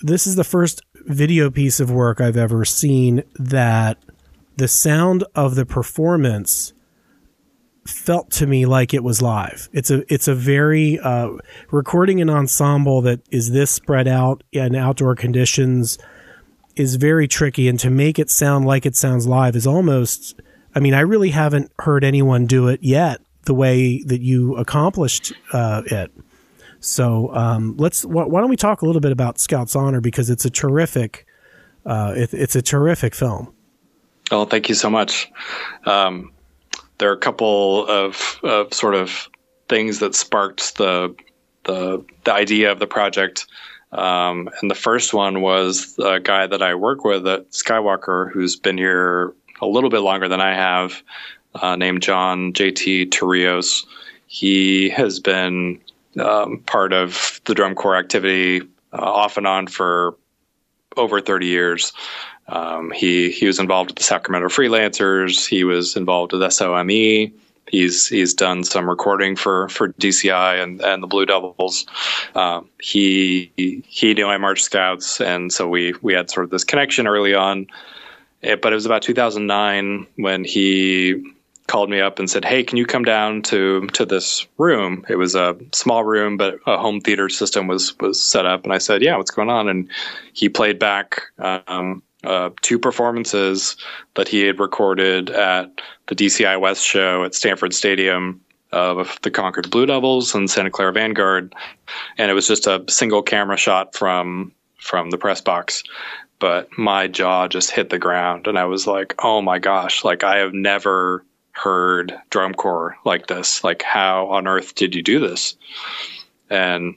[0.00, 3.98] this is the first video piece of work I've ever seen that
[4.60, 6.74] the sound of the performance
[7.86, 9.70] felt to me like it was live.
[9.72, 11.30] It's a it's a very uh,
[11.70, 15.98] recording an ensemble that is this spread out in outdoor conditions
[16.76, 20.38] is very tricky, and to make it sound like it sounds live is almost
[20.74, 25.32] I mean, I really haven't heard anyone do it yet the way that you accomplished
[25.54, 26.12] uh, it.
[26.80, 28.02] So um, let's.
[28.02, 31.26] Wh- why don't we talk a little bit about Scouts Honor because it's a terrific,
[31.86, 33.54] uh, it, it's a terrific film.
[34.30, 35.30] Oh, thank you so much.
[35.84, 36.32] Um,
[36.98, 39.28] there are a couple of, of sort of
[39.68, 41.14] things that sparked the
[41.64, 43.46] the, the idea of the project.
[43.92, 48.56] Um, and the first one was a guy that I work with at Skywalker, who's
[48.56, 51.02] been here a little bit longer than I have,
[51.54, 53.84] uh, named John JT Torrijos.
[54.26, 55.80] He has been
[56.18, 58.62] um, part of the drum corps activity
[58.92, 60.16] uh, off and on for
[60.96, 61.92] over 30 years.
[62.50, 65.46] Um, he he was involved with the Sacramento Freelancers.
[65.48, 67.32] He was involved with SOME.
[67.70, 71.86] He's he's done some recording for, for DCI and, and the Blue Devils.
[72.34, 73.52] Um, he
[73.86, 77.34] he knew I marched scouts, and so we we had sort of this connection early
[77.34, 77.68] on.
[78.42, 81.22] It, but it was about 2009 when he
[81.68, 85.16] called me up and said, "Hey, can you come down to to this room?" It
[85.16, 88.64] was a small room, but a home theater system was was set up.
[88.64, 89.88] And I said, "Yeah, what's going on?" And
[90.32, 93.76] he played back um, uh, two performances
[94.14, 95.70] that he had recorded at
[96.08, 98.40] the DCI West show at Stanford Stadium
[98.72, 101.54] of the Concord Blue Devils and Santa Clara Vanguard,
[102.18, 105.82] and it was just a single camera shot from from the press box
[106.40, 110.24] but my jaw just hit the ground and I was like, oh my gosh, like
[110.24, 113.62] I have never heard drum corps like this.
[113.62, 115.54] Like, how on earth did you do this?
[116.48, 116.96] And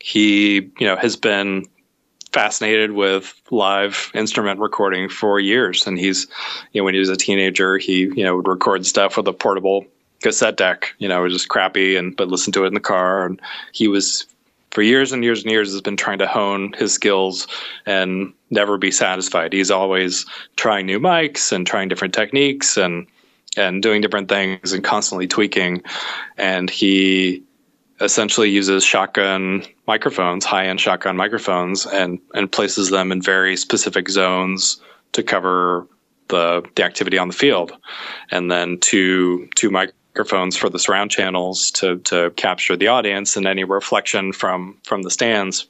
[0.00, 1.66] he, you know, has been
[2.32, 5.86] fascinated with live instrument recording for years.
[5.86, 6.26] And he's,
[6.72, 9.32] you know, when he was a teenager, he, you know, would record stuff with a
[9.32, 9.86] portable
[10.20, 10.94] cassette deck.
[10.98, 13.24] You know, it was just crappy, and but listen to it in the car.
[13.24, 13.40] And
[13.72, 14.26] he was
[14.70, 17.46] for years and years and years has been trying to hone his skills
[17.86, 19.52] and never be satisfied.
[19.52, 23.06] He's always trying new mics and trying different techniques and
[23.56, 25.82] and doing different things and constantly tweaking.
[26.36, 27.42] And he
[28.00, 34.08] essentially uses shotgun microphones, high end shotgun microphones, and and places them in very specific
[34.08, 34.80] zones
[35.12, 35.86] to cover
[36.28, 37.72] the the activity on the field,
[38.30, 43.46] and then two two microphones for the surround channels to to capture the audience and
[43.46, 45.66] any reflection from from the stands.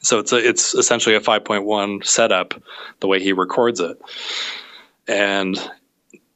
[0.00, 2.54] So it's a, it's essentially a 5.1 setup
[3.00, 3.98] the way he records it,
[5.06, 5.58] and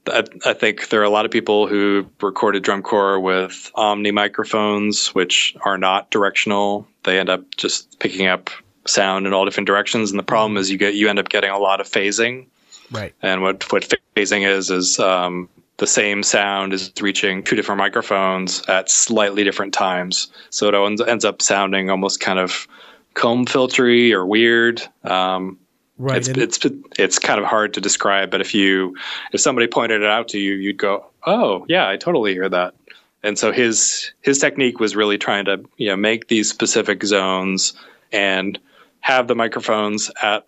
[0.07, 4.11] I, I, think there are a lot of people who recorded drum corps with Omni
[4.11, 6.87] microphones, which are not directional.
[7.05, 8.51] They end up just picking up
[8.85, 11.51] sound in all different directions, and the problem is you get you end up getting
[11.51, 12.47] a lot of phasing.
[12.91, 13.15] Right.
[13.23, 18.63] And what what phasing is is um, the same sound is reaching two different microphones
[18.69, 22.67] at slightly different times, so it ends, ends up sounding almost kind of
[23.15, 24.83] comb filtery or weird.
[25.05, 25.59] Um,
[26.03, 26.19] Right.
[26.19, 26.59] It's, it's
[26.99, 28.97] it's kind of hard to describe, but if you
[29.31, 32.75] if somebody pointed it out to you, you'd go, "Oh, yeah, I totally hear that."
[33.23, 37.73] And so his his technique was really trying to you know make these specific zones
[38.11, 38.59] and
[38.99, 40.45] have the microphones at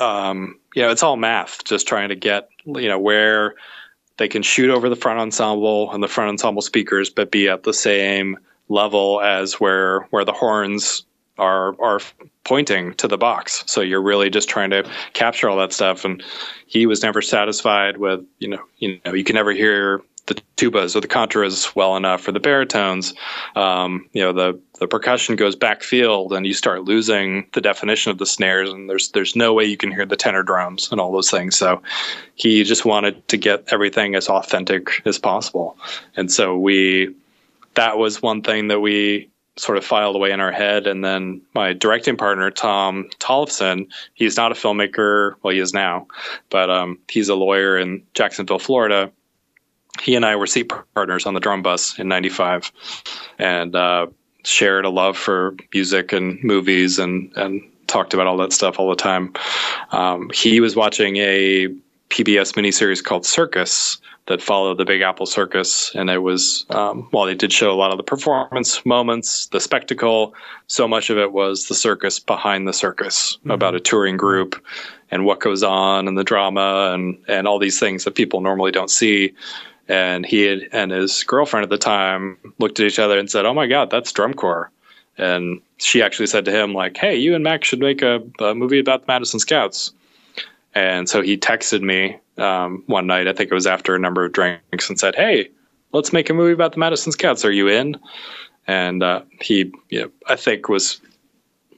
[0.00, 3.54] um, you know it's all math, just trying to get you know where
[4.16, 7.62] they can shoot over the front ensemble and the front ensemble speakers, but be at
[7.62, 8.36] the same
[8.68, 11.04] level as where where the horns
[11.42, 12.00] are are
[12.44, 13.64] pointing to the box.
[13.66, 16.04] So you're really just trying to capture all that stuff.
[16.04, 16.22] And
[16.66, 20.94] he was never satisfied with you know you know you can never hear the tubas
[20.94, 23.12] or the contras well enough for the baritones.
[23.56, 28.18] Um, you know the the percussion goes backfield and you start losing the definition of
[28.18, 31.12] the snares and there's there's no way you can hear the tenor drums and all
[31.12, 31.56] those things.
[31.56, 31.82] So
[32.36, 35.76] he just wanted to get everything as authentic as possible.
[36.16, 37.14] And so we
[37.74, 40.86] that was one thing that we sort of filed away in our head.
[40.86, 45.34] And then my directing partner, Tom Tollefson, he's not a filmmaker.
[45.42, 46.06] Well, he is now,
[46.50, 49.10] but um, he's a lawyer in Jacksonville, Florida.
[50.00, 52.72] He and I were seat partners on the drum bus in 95
[53.38, 54.06] and uh,
[54.44, 58.88] shared a love for music and movies and, and talked about all that stuff all
[58.88, 59.34] the time.
[59.90, 61.68] Um, he was watching a
[62.12, 67.26] PBS miniseries called Circus, that followed the Big Apple Circus, and it was um, while
[67.26, 70.34] they did show a lot of the performance moments, the spectacle,
[70.68, 73.50] so much of it was the circus behind the circus mm-hmm.
[73.50, 74.62] about a touring group
[75.10, 78.70] and what goes on and the drama and and all these things that people normally
[78.70, 79.34] don't see.
[79.88, 83.44] And he had, and his girlfriend at the time looked at each other and said,
[83.44, 84.70] "Oh my God, that's drum corps."
[85.18, 88.54] And she actually said to him, like, "Hey, you and Max should make a, a
[88.54, 89.92] movie about the Madison Scouts."
[90.74, 93.28] And so he texted me um, one night.
[93.28, 95.50] I think it was after a number of drinks, and said, "Hey,
[95.92, 97.44] let's make a movie about the Madison Scouts.
[97.44, 97.98] Are you in?"
[98.66, 101.00] And uh, he, you know, I think, was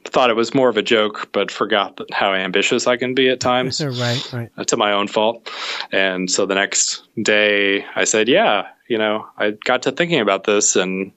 [0.05, 3.39] thought it was more of a joke, but forgot how ambitious I can be at
[3.39, 3.83] times.
[3.85, 4.51] right, right.
[4.57, 5.49] Uh, to my own fault.
[5.91, 10.45] And so the next day, I said, "Yeah, you know, I got to thinking about
[10.45, 11.11] this, and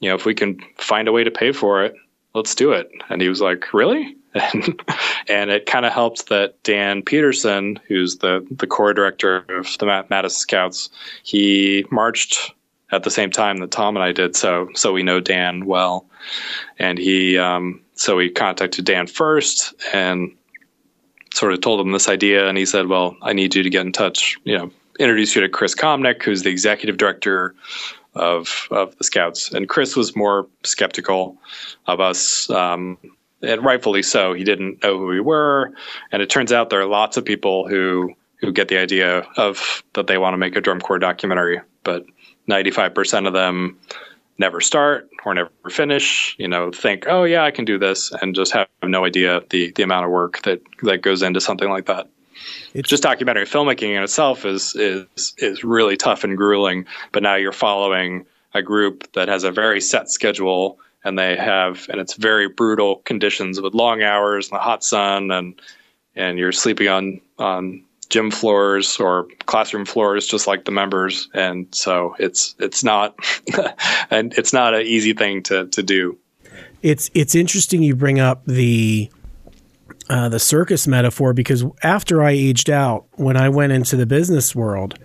[0.00, 1.94] you know, if we can find a way to pay for it,
[2.34, 7.02] let's do it." And he was like, "Really?" And, it kind of helped that Dan
[7.02, 10.90] Peterson, who's the the corps director of the Madison Scouts,
[11.22, 12.52] he marched
[12.92, 16.06] at the same time that Tom and I did, so so we know Dan well,
[16.78, 20.34] and he um, so we contacted Dan first and
[21.34, 23.84] sort of told him this idea, and he said, "Well, I need you to get
[23.84, 27.54] in touch, you know, introduce you to Chris Komnick, who's the executive director."
[28.14, 31.38] Of, of the scouts and Chris was more skeptical
[31.86, 32.98] of us um,
[33.42, 34.32] and rightfully so.
[34.32, 35.72] He didn't know who we were,
[36.10, 39.82] and it turns out there are lots of people who who get the idea of
[39.94, 42.04] that they want to make a drum corps documentary, but
[42.48, 43.78] 95% of them
[44.38, 46.34] never start or never finish.
[46.38, 49.72] You know, think, oh yeah, I can do this, and just have no idea the
[49.72, 52.08] the amount of work that that goes into something like that.
[52.74, 56.86] It's just documentary filmmaking in itself is is is really tough and grueling.
[57.12, 61.86] But now you're following a group that has a very set schedule and they have
[61.88, 65.60] and it's very brutal conditions with long hours and the hot sun and
[66.14, 71.28] and you're sleeping on on gym floors or classroom floors just like the members.
[71.32, 73.16] And so it's it's not
[74.10, 76.18] and it's not an easy thing to to do.
[76.82, 79.10] It's it's interesting you bring up the
[80.10, 84.54] uh, the circus metaphor because after I aged out, when I went into the business
[84.54, 84.98] world,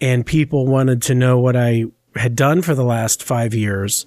[0.00, 4.06] and people wanted to know what I had done for the last five years,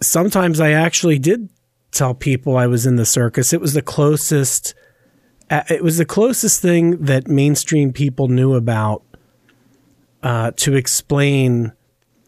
[0.00, 1.48] sometimes I actually did
[1.92, 3.52] tell people I was in the circus.
[3.52, 4.74] It was the closest.
[5.50, 9.02] Uh, it was the closest thing that mainstream people knew about
[10.22, 11.72] uh, to explain,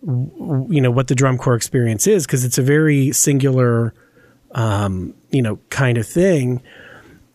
[0.03, 3.93] you know, what the drum corps experience is because it's a very singular,
[4.53, 6.63] um, you know, kind of thing.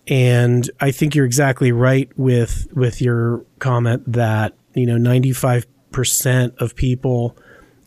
[0.08, 6.56] And I think you're exactly right with with your comment that you know 95 percent
[6.58, 7.38] of people,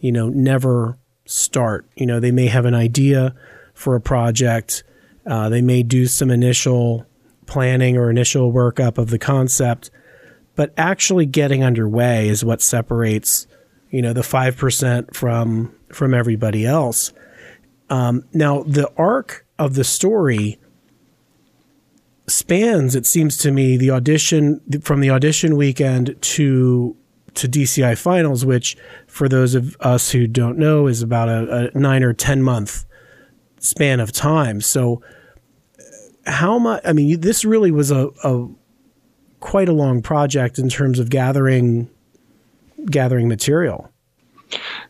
[0.01, 1.87] you know, never start.
[1.97, 3.35] You know, they may have an idea
[3.74, 4.83] for a project.
[5.27, 7.07] Uh, they may do some initial
[7.47, 9.91] planning or initial workup of the concept,
[10.55, 13.47] but actually getting underway is what separates,
[13.91, 17.12] you know, the five percent from from everybody else.
[17.91, 20.59] Um, now, the arc of the story
[22.27, 26.97] spans, it seems to me, the audition from the audition weekend to
[27.37, 28.76] to DCI finals, which
[29.07, 32.84] for those of us who don't know is about a, a nine or ten month
[33.59, 34.61] span of time.
[34.61, 35.03] So,
[36.26, 36.82] how much?
[36.84, 38.49] I mean, this really was a, a
[39.41, 41.91] quite a long project in terms of gathering
[42.87, 43.91] gathering material.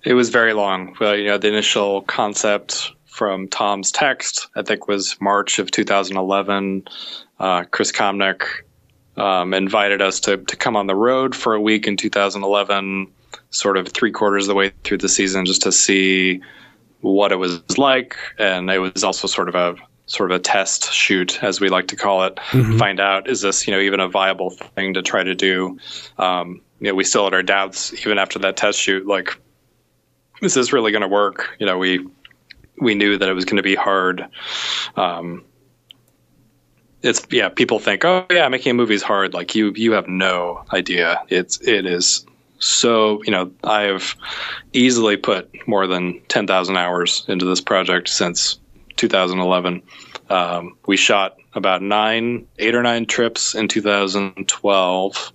[0.04, 0.94] It was very long.
[1.00, 6.86] Well, you know, the initial concept from Tom's text, I think, was March of 2011.
[7.38, 8.44] Uh, Chris Komnick
[9.16, 13.10] um, invited us to, to come on the road for a week in 2011,
[13.50, 16.40] sort of three quarters of the way through the season, just to see
[17.00, 18.16] what it was like.
[18.38, 21.88] And it was also sort of a sort of a test shoot, as we like
[21.88, 22.78] to call it, mm-hmm.
[22.78, 25.78] find out is this you know even a viable thing to try to do.
[26.18, 29.36] Um, you know, we still had our doubts even after that test shoot, like
[30.42, 31.56] is this really going to work?
[31.58, 32.06] You know, we
[32.78, 34.26] we knew that it was going to be hard.
[34.96, 35.44] Um,
[37.02, 39.34] it's yeah, people think, oh yeah, making a movie is hard.
[39.34, 41.20] Like you you have no idea.
[41.28, 42.26] It's it is
[42.58, 44.14] so you know I have
[44.72, 48.58] easily put more than ten thousand hours into this project since
[48.96, 49.82] 2011.
[50.28, 55.32] Um, we shot about nine, eight or nine trips in 2012.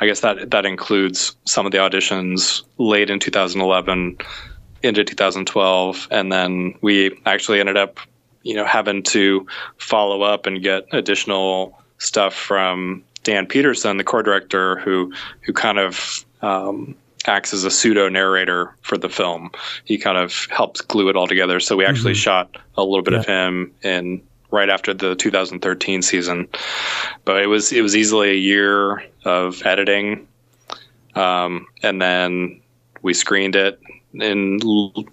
[0.00, 4.18] I guess that that includes some of the auditions late in 2011
[4.82, 7.98] into 2012, and then we actually ended up,
[8.42, 9.46] you know, having to
[9.78, 15.12] follow up and get additional stuff from Dan Peterson, the corps director, who
[15.42, 16.94] who kind of um,
[17.26, 19.50] acts as a pseudo narrator for the film.
[19.84, 21.60] He kind of helps glue it all together.
[21.60, 22.18] So we actually mm-hmm.
[22.18, 23.20] shot a little bit yeah.
[23.20, 26.48] of him in right after the 2013 season,
[27.24, 30.26] but it was it was easily a year of editing,
[31.14, 32.60] um, and then
[33.02, 33.78] we screened it
[34.14, 34.58] in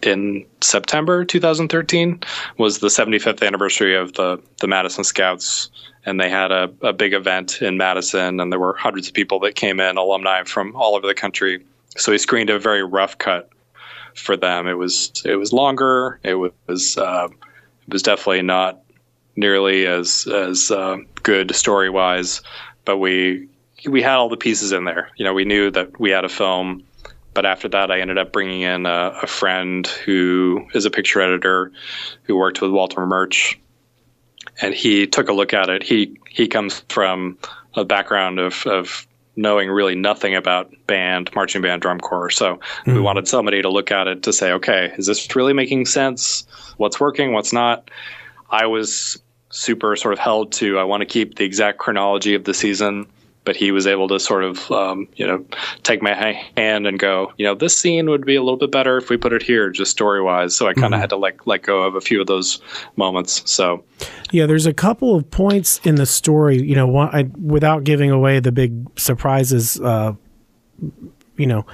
[0.03, 2.19] in September 2013
[2.57, 5.69] was the 75th anniversary of the the Madison Scouts,
[6.05, 9.39] and they had a, a big event in Madison, and there were hundreds of people
[9.41, 11.63] that came in, alumni from all over the country.
[11.97, 13.49] So we screened a very rough cut
[14.15, 14.67] for them.
[14.67, 16.19] It was it was longer.
[16.23, 17.27] It was uh,
[17.87, 18.81] it was definitely not
[19.35, 22.41] nearly as as uh, good story wise,
[22.85, 23.47] but we
[23.87, 25.11] we had all the pieces in there.
[25.17, 26.83] You know, we knew that we had a film
[27.36, 31.21] but after that, I ended up bringing in a, a, friend who is a picture
[31.21, 31.71] editor
[32.23, 33.59] who worked with Walter Murch,
[34.61, 35.83] and he took a look at it.
[35.83, 37.38] He he comes from
[37.75, 39.05] a background of, of
[39.36, 42.29] knowing really nothing about band, marching band, drum corps.
[42.29, 42.93] So mm-hmm.
[42.93, 46.47] we wanted somebody to look at it to say, okay, is this really making sense?
[46.77, 47.33] What's working?
[47.33, 47.91] What's not?
[48.49, 50.79] I was super sort of held to.
[50.79, 53.07] I want to keep the exact chronology of the season
[53.45, 55.45] but he was able to sort of um, you know
[55.83, 56.13] take my
[56.57, 59.15] hand and go you know this scene would be a little bit better if we
[59.17, 61.01] put it here just story wise so i kind of mm-hmm.
[61.01, 62.59] had to like let go of a few of those
[62.95, 63.83] moments so
[64.31, 68.11] yeah there's a couple of points in the story you know one, I, without giving
[68.11, 70.13] away the big surprises uh,
[71.37, 71.65] you know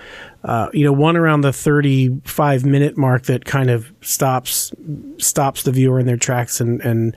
[0.44, 4.74] uh, you know one around the 35 minute mark that kind of stops
[5.18, 7.16] stops the viewer in their tracks and and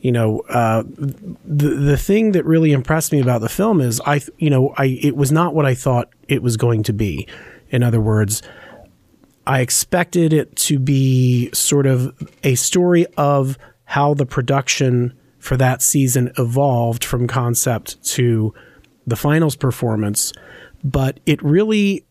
[0.00, 4.20] you know, uh, the the thing that really impressed me about the film is I,
[4.38, 7.26] you know, I it was not what I thought it was going to be.
[7.70, 8.42] In other words,
[9.46, 15.82] I expected it to be sort of a story of how the production for that
[15.82, 18.54] season evolved from concept to
[19.06, 20.32] the finals performance,
[20.84, 22.04] but it really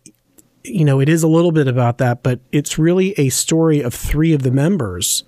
[0.63, 3.93] you know, it is a little bit about that, but it's really a story of
[3.93, 5.23] three of the members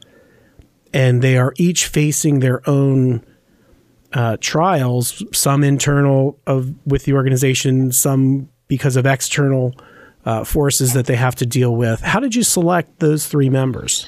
[0.94, 3.24] and they are each facing their own
[4.14, 9.76] uh, trials, some internal of with the organization, some because of external
[10.26, 12.02] uh, forces that they have to deal with.
[12.02, 14.06] How did you select those three members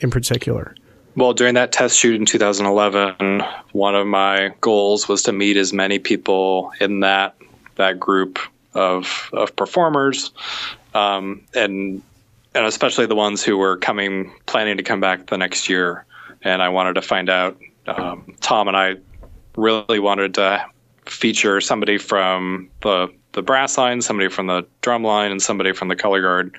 [0.00, 0.74] in particular?
[1.16, 5.72] Well, during that test shoot in 2011, one of my goals was to meet as
[5.72, 7.36] many people in that
[7.76, 8.38] that group
[8.74, 10.30] of of performers,
[10.94, 12.02] um, and
[12.54, 16.04] and especially the ones who were coming planning to come back the next year
[16.42, 17.58] and I wanted to find out.
[17.86, 18.96] Um, Tom and I
[19.56, 20.64] really wanted to
[21.06, 25.88] feature somebody from the the brass line, somebody from the drum line, and somebody from
[25.88, 26.56] the color guard.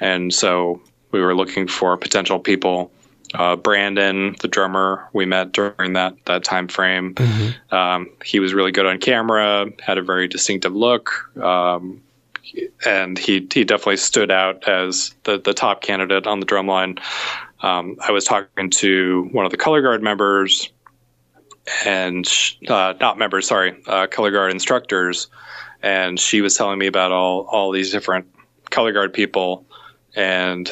[0.00, 0.80] And so
[1.12, 2.90] we were looking for potential people.
[3.34, 7.14] Uh, Brandon, the drummer, we met during that that time frame.
[7.14, 7.74] Mm-hmm.
[7.74, 12.00] Um, he was really good on camera, had a very distinctive look, um,
[12.86, 16.98] and he he definitely stood out as the the top candidate on the drum line.
[17.60, 20.70] Um, I was talking to one of the color guard members,
[21.84, 22.28] and
[22.68, 25.28] uh, not members, sorry, uh, color guard instructors,
[25.82, 28.26] and she was telling me about all all these different
[28.70, 29.66] color guard people,
[30.14, 30.70] and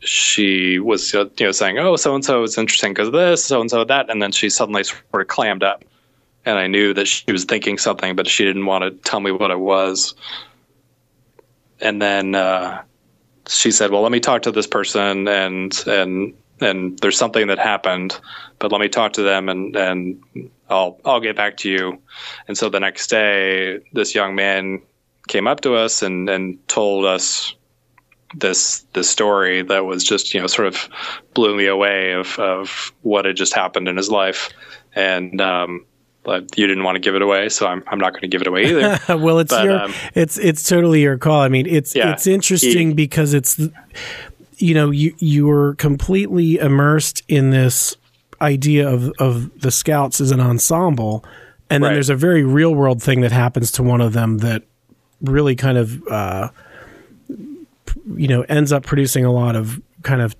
[0.00, 3.60] she was you know saying, "Oh, so and so is interesting because of this, so
[3.60, 5.84] and so that," and then she suddenly sort of clammed up,
[6.44, 9.30] and I knew that she was thinking something, but she didn't want to tell me
[9.30, 10.14] what it was.
[11.80, 12.82] And then uh,
[13.50, 17.58] she said, "Well, let me talk to this person, and and and there's something that
[17.58, 18.18] happened,
[18.58, 22.00] but let me talk to them, and and I'll I'll get back to you."
[22.48, 24.82] And so the next day, this young man
[25.28, 27.54] came up to us and and told us
[28.34, 30.88] this this story that was just you know sort of
[31.34, 34.50] blew me away of of what had just happened in his life,
[34.94, 35.84] and um,
[36.22, 38.42] but you didn't want to give it away, so I'm I'm not going to give
[38.42, 38.98] it away either.
[39.16, 41.40] well, it's but, your um, it's it's totally your call.
[41.40, 43.60] I mean, it's yeah, it's interesting he, because it's
[44.58, 47.96] you know you you were completely immersed in this
[48.40, 51.24] idea of of the scouts as an ensemble,
[51.70, 51.94] and then right.
[51.94, 54.62] there's a very real world thing that happens to one of them that
[55.22, 56.06] really kind of.
[56.06, 56.48] Uh,
[58.14, 60.34] you know ends up producing a lot of kind of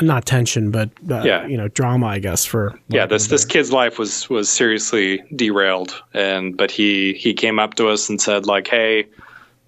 [0.00, 1.46] not tension, but uh, yeah.
[1.46, 2.44] you know, drama, I guess.
[2.44, 7.58] For yeah, this this kid's life was was seriously derailed, and but he he came
[7.58, 9.06] up to us and said like, "Hey,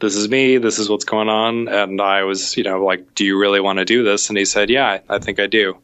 [0.01, 0.59] this is me.
[0.59, 3.79] This is what's going on." And I was, you know, like, "Do you really want
[3.79, 5.77] to do this?" And he said, "Yeah, I, I think I do."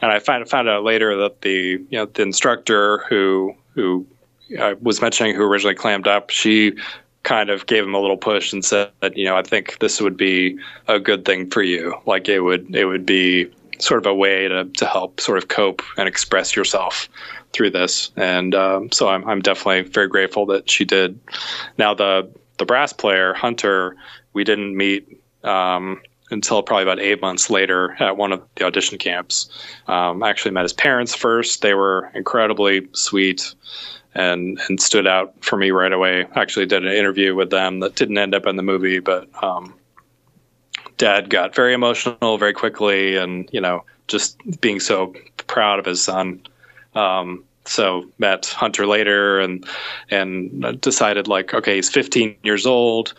[0.00, 4.06] And I found found out later that the you know the instructor who who
[4.58, 6.72] I was mentioning who originally clammed up, she
[7.22, 10.16] kind of gave him a little push and said, you know, I think this would
[10.16, 10.58] be
[10.88, 11.94] a good thing for you.
[12.06, 13.50] Like it would it would be
[13.80, 17.08] sort of a way to to help sort of cope and express yourself
[17.52, 18.10] through this.
[18.16, 21.18] And um, so I'm I'm definitely very grateful that she did.
[21.78, 23.96] Now the the brass player Hunter,
[24.32, 25.20] we didn't meet.
[25.42, 26.02] Um,
[26.32, 29.50] until probably about eight months later at one of the audition camps.
[29.88, 31.62] Um, I actually met his parents first.
[31.62, 33.52] They were incredibly sweet
[34.14, 36.26] and and stood out for me right away.
[36.34, 39.74] Actually, did an interview with them that didn't end up in the movie, but um,
[41.00, 45.14] Dad got very emotional very quickly, and you know, just being so
[45.46, 46.42] proud of his son.
[46.94, 49.64] Um, so met Hunter later, and
[50.10, 53.14] and decided like, okay, he's 15 years old.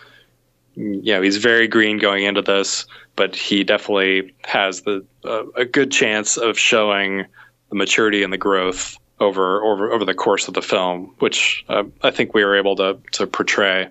[0.75, 5.65] You know, he's very green going into this, but he definitely has the uh, a
[5.65, 7.25] good chance of showing
[7.69, 11.83] the maturity and the growth over over over the course of the film, which uh,
[12.01, 13.87] I think we were able to to portray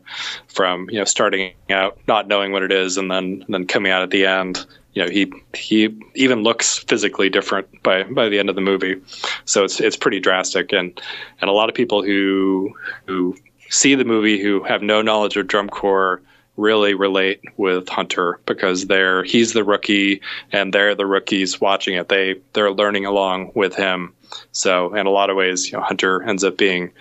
[0.49, 3.93] from you know starting out not knowing what it is and then and then coming
[3.93, 4.66] out at the end.
[4.93, 9.01] You know, he he even looks physically different by by the end of the movie,
[9.45, 10.72] so it's it's pretty drastic.
[10.72, 11.01] And
[11.41, 12.74] and a lot of people who
[13.07, 13.37] who
[13.70, 16.20] see the movie who have no knowledge of drum corps
[16.61, 20.21] really relate with Hunter because they're he's the rookie
[20.53, 22.09] and they're the rookies watching it.
[22.09, 24.15] They they're learning along with him
[24.53, 26.93] so in a lot of ways, you know, Hunter ends up being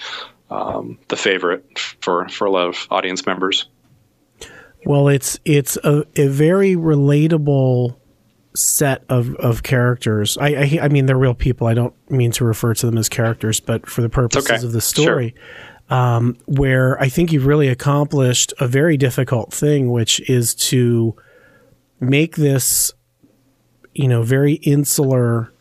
[0.49, 3.68] um, the favorite for for a lot of audience members.
[4.86, 7.95] Well, it's it's a, a very relatable
[8.55, 10.38] set of, of characters.
[10.38, 11.68] I, I, I mean they're real people.
[11.68, 14.66] I don't mean to refer to them as characters, but for the purposes okay.
[14.66, 15.68] of the story, sure.
[15.89, 21.15] Um, where I think you've really accomplished a very difficult thing, which is to
[21.99, 22.93] make this,
[23.93, 25.51] you know, very insular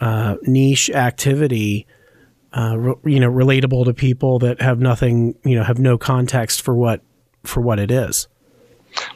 [0.00, 1.86] uh, niche activity,
[2.56, 6.62] uh, re- you know, relatable to people that have nothing, you know, have no context
[6.62, 7.02] for what
[7.42, 8.28] for what it is.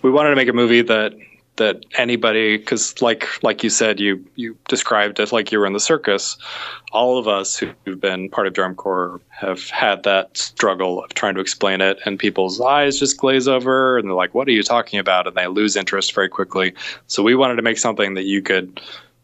[0.02, 1.14] We wanted to make a movie that
[1.58, 5.72] that anybody because like like you said you you described it like you were in
[5.74, 6.36] the circus.
[6.92, 11.34] All of us who've been part of drum corps have had that struggle of trying
[11.34, 14.62] to explain it and people's eyes just glaze over and they're like what are you
[14.62, 15.26] talking about?
[15.26, 16.74] And they lose interest very quickly.
[17.06, 18.80] So we wanted to make something that you could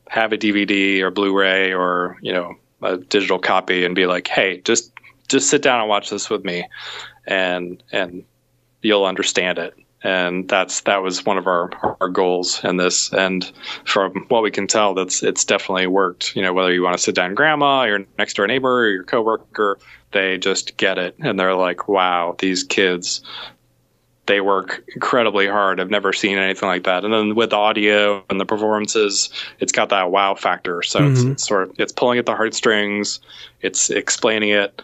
[0.09, 4.61] have a DVD or Blu-ray or you know a digital copy and be like, hey,
[4.61, 4.93] just
[5.29, 6.67] just sit down and watch this with me,
[7.27, 8.25] and and
[8.83, 9.75] you'll understand it.
[10.05, 13.13] And that's that was one of our, our goals in this.
[13.13, 13.51] And
[13.85, 16.37] from what we can tell, that's it's definitely worked.
[16.37, 19.05] You know, whether you want to sit down grandma, your next door neighbor, or your
[19.05, 19.79] coworker,
[20.13, 23.23] they just get it, and they're like, wow, these kids
[24.27, 25.81] they work incredibly hard.
[25.81, 27.05] I've never seen anything like that.
[27.05, 29.29] And then with the audio and the performances,
[29.61, 30.83] it's got that wow factor.
[30.83, 31.13] So mm-hmm.
[31.13, 33.21] it's, it's, sort of it's pulling at the heartstrings,
[33.61, 34.81] it's explaining it,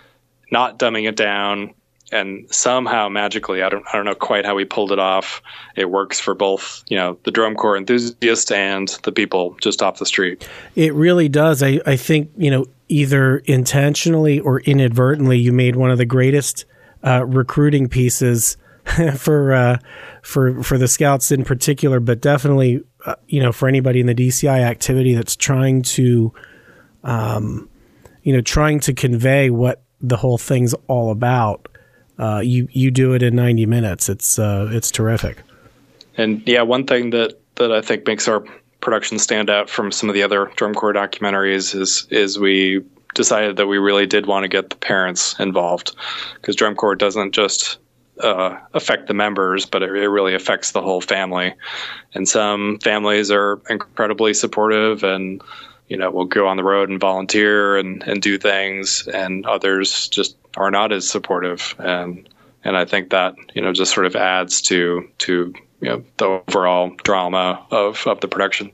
[0.51, 1.75] not dumbing it down,
[2.13, 5.43] and somehow magically, I don't, I don't know quite how we pulled it off.
[5.77, 9.99] It works for both, you know, the drum corps enthusiast and the people just off
[9.99, 10.49] the street.
[10.75, 11.63] It really does.
[11.63, 16.65] I, I think, you know, either intentionally or inadvertently, you made one of the greatest
[17.05, 18.57] uh, recruiting pieces
[19.17, 19.79] for uh,
[20.23, 24.15] for for the scouts in particular, but definitely, uh, you know, for anybody in the
[24.15, 26.33] DCI activity that's trying to,
[27.05, 27.69] um,
[28.23, 31.69] you know, trying to convey what the whole thing's all about
[32.21, 34.09] uh, you you do it in 90 minutes.
[34.09, 35.39] It's uh, it's terrific.
[36.17, 38.45] And yeah, one thing that that I think makes our
[38.81, 43.57] production stand out from some of the other drum corps documentaries is is we decided
[43.57, 45.97] that we really did want to get the parents involved
[46.35, 47.79] because drum corps doesn't just
[48.21, 51.55] uh, affect the members, but it, it, really affects the whole family.
[52.15, 55.43] And some families are incredibly supportive and
[55.91, 60.09] you know will go on the road and volunteer and, and do things, and others
[60.09, 62.27] just are not as supportive and
[62.65, 66.43] and I think that you know just sort of adds to to you know the
[66.49, 68.71] overall drama of of the production.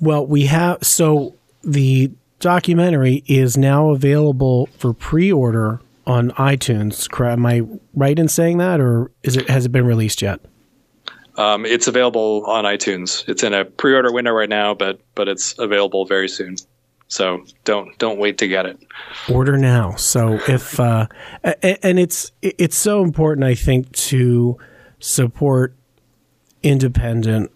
[0.00, 7.08] Well, we have so the documentary is now available for pre-order on iTunes.
[7.20, 7.62] Am I
[7.94, 10.40] right in saying that, or is it has it been released yet?
[11.36, 13.28] Um, it's available on iTunes.
[13.28, 16.56] It's in a pre-order window right now, but but it's available very soon.
[17.08, 18.78] So don't don't wait to get it.
[19.28, 19.94] Order now.
[19.96, 21.06] So if uh,
[21.42, 24.58] and it's it's so important, I think, to
[25.00, 25.74] support
[26.62, 27.50] independent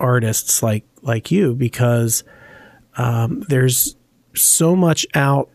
[0.00, 2.24] artists like like you because
[2.96, 3.96] um, there's
[4.34, 5.50] so much out.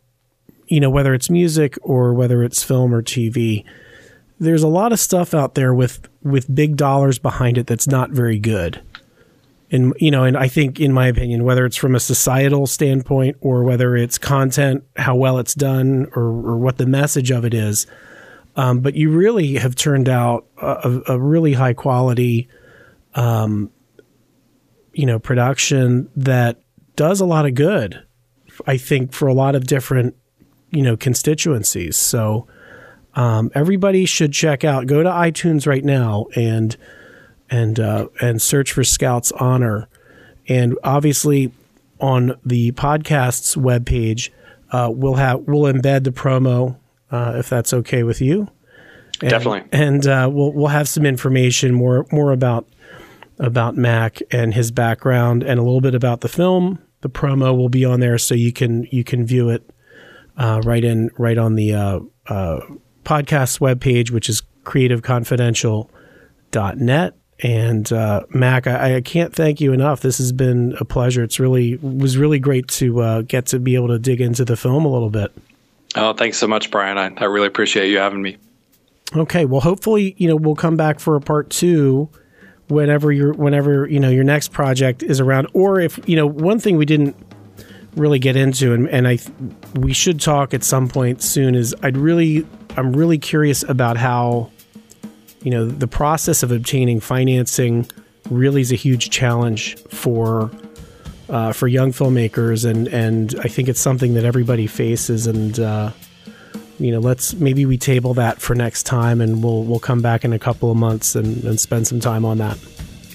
[0.68, 3.64] You know, whether it's music or whether it's film or TV,
[4.40, 8.12] there's a lot of stuff out there with with big dollars behind it that's not
[8.12, 8.82] very good
[9.70, 13.38] in you know, and I think, in my opinion, whether it's from a societal standpoint
[13.42, 17.54] or whether it's content, how well it's done, or, or what the message of it
[17.54, 17.86] is,
[18.56, 22.48] um, but you really have turned out a, a really high quality,
[23.16, 23.70] um,
[24.94, 26.62] you know, production that
[26.96, 28.04] does a lot of good.
[28.66, 30.16] I think for a lot of different,
[30.72, 31.98] you know, constituencies.
[31.98, 32.48] So
[33.18, 34.86] um, everybody should check out.
[34.86, 36.78] Go to iTunes right now and
[37.50, 39.90] and uh, and search for Scouts Honor.
[40.48, 41.52] And obviously,
[42.00, 44.30] on the podcast's webpage,
[44.72, 46.78] uh, we'll have we'll embed the promo
[47.10, 48.50] uh, if that's okay with you.
[49.20, 49.64] And, Definitely.
[49.72, 52.68] And uh, we'll we'll have some information more more about
[53.40, 56.84] about Mac and his background and a little bit about the film.
[57.02, 59.68] The promo will be on there, so you can you can view it
[60.38, 61.74] uh, right in right on the
[63.08, 67.14] uh, webpage, which is creativeconfidential.net.
[67.40, 70.02] And uh, Mac, I, I, can't thank you enough.
[70.02, 71.24] This has been a pleasure.
[71.24, 74.58] It's really was really great to uh, get to be able to dig into the
[74.58, 75.32] film a little bit.
[75.96, 76.98] Oh, thanks so much, Bryan.
[76.98, 78.38] I, I really appreciate you having me.
[79.16, 82.10] Okay, well, hopefully, you know, we'll come back for a part two
[82.70, 86.60] whenever your whenever you know your next project is around, or if you know one
[86.60, 87.16] thing we didn't
[87.96, 89.20] really get into, and, and I
[89.76, 92.46] we should talk at some point soon is I'd really
[92.78, 94.52] I'm really curious about how
[95.48, 97.88] you know, the process of obtaining financing
[98.30, 100.52] really is a huge challenge for
[101.30, 105.28] uh, for young filmmakers, and and I think it's something that everybody faces.
[105.28, 105.92] And uh,
[106.80, 110.26] you know, let's maybe we table that for next time, and we'll we'll come back
[110.26, 112.58] in a couple of months and, and spend some time on that.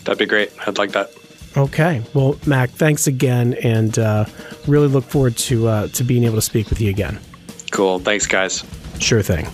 [0.05, 0.53] That'd be great.
[0.67, 1.11] I'd like that.
[1.57, 2.03] Okay.
[2.15, 4.25] Well, Mac, thanks again, and uh,
[4.67, 7.19] really look forward to uh, to being able to speak with you again.
[7.73, 7.99] Cool.
[7.99, 8.65] Thanks, guys.
[8.99, 9.47] Sure thing.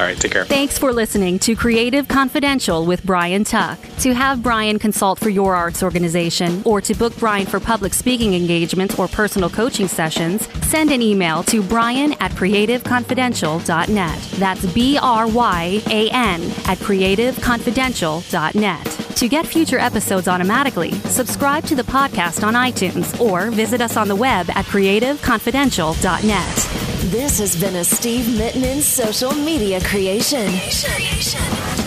[0.00, 0.46] All right, take care.
[0.46, 3.78] Thanks for listening to Creative Confidential with Bryan Tuck.
[3.98, 8.32] To have Bryan consult for your arts organization or to book Bryan for public speaking
[8.32, 14.18] engagements or personal coaching sessions, send an email to bryan at creativeconfidential.net.
[14.38, 18.86] That's B R Y A N at creativeconfidential.net.
[19.16, 24.08] To get future episodes automatically, subscribe to the podcast on iTunes or visit us on
[24.08, 26.89] the web at creativeconfidential.net.
[27.04, 30.46] This has been a Steve Mittman social media creation.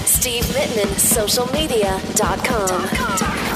[0.05, 3.52] Steve Mittman, socialmedia.com.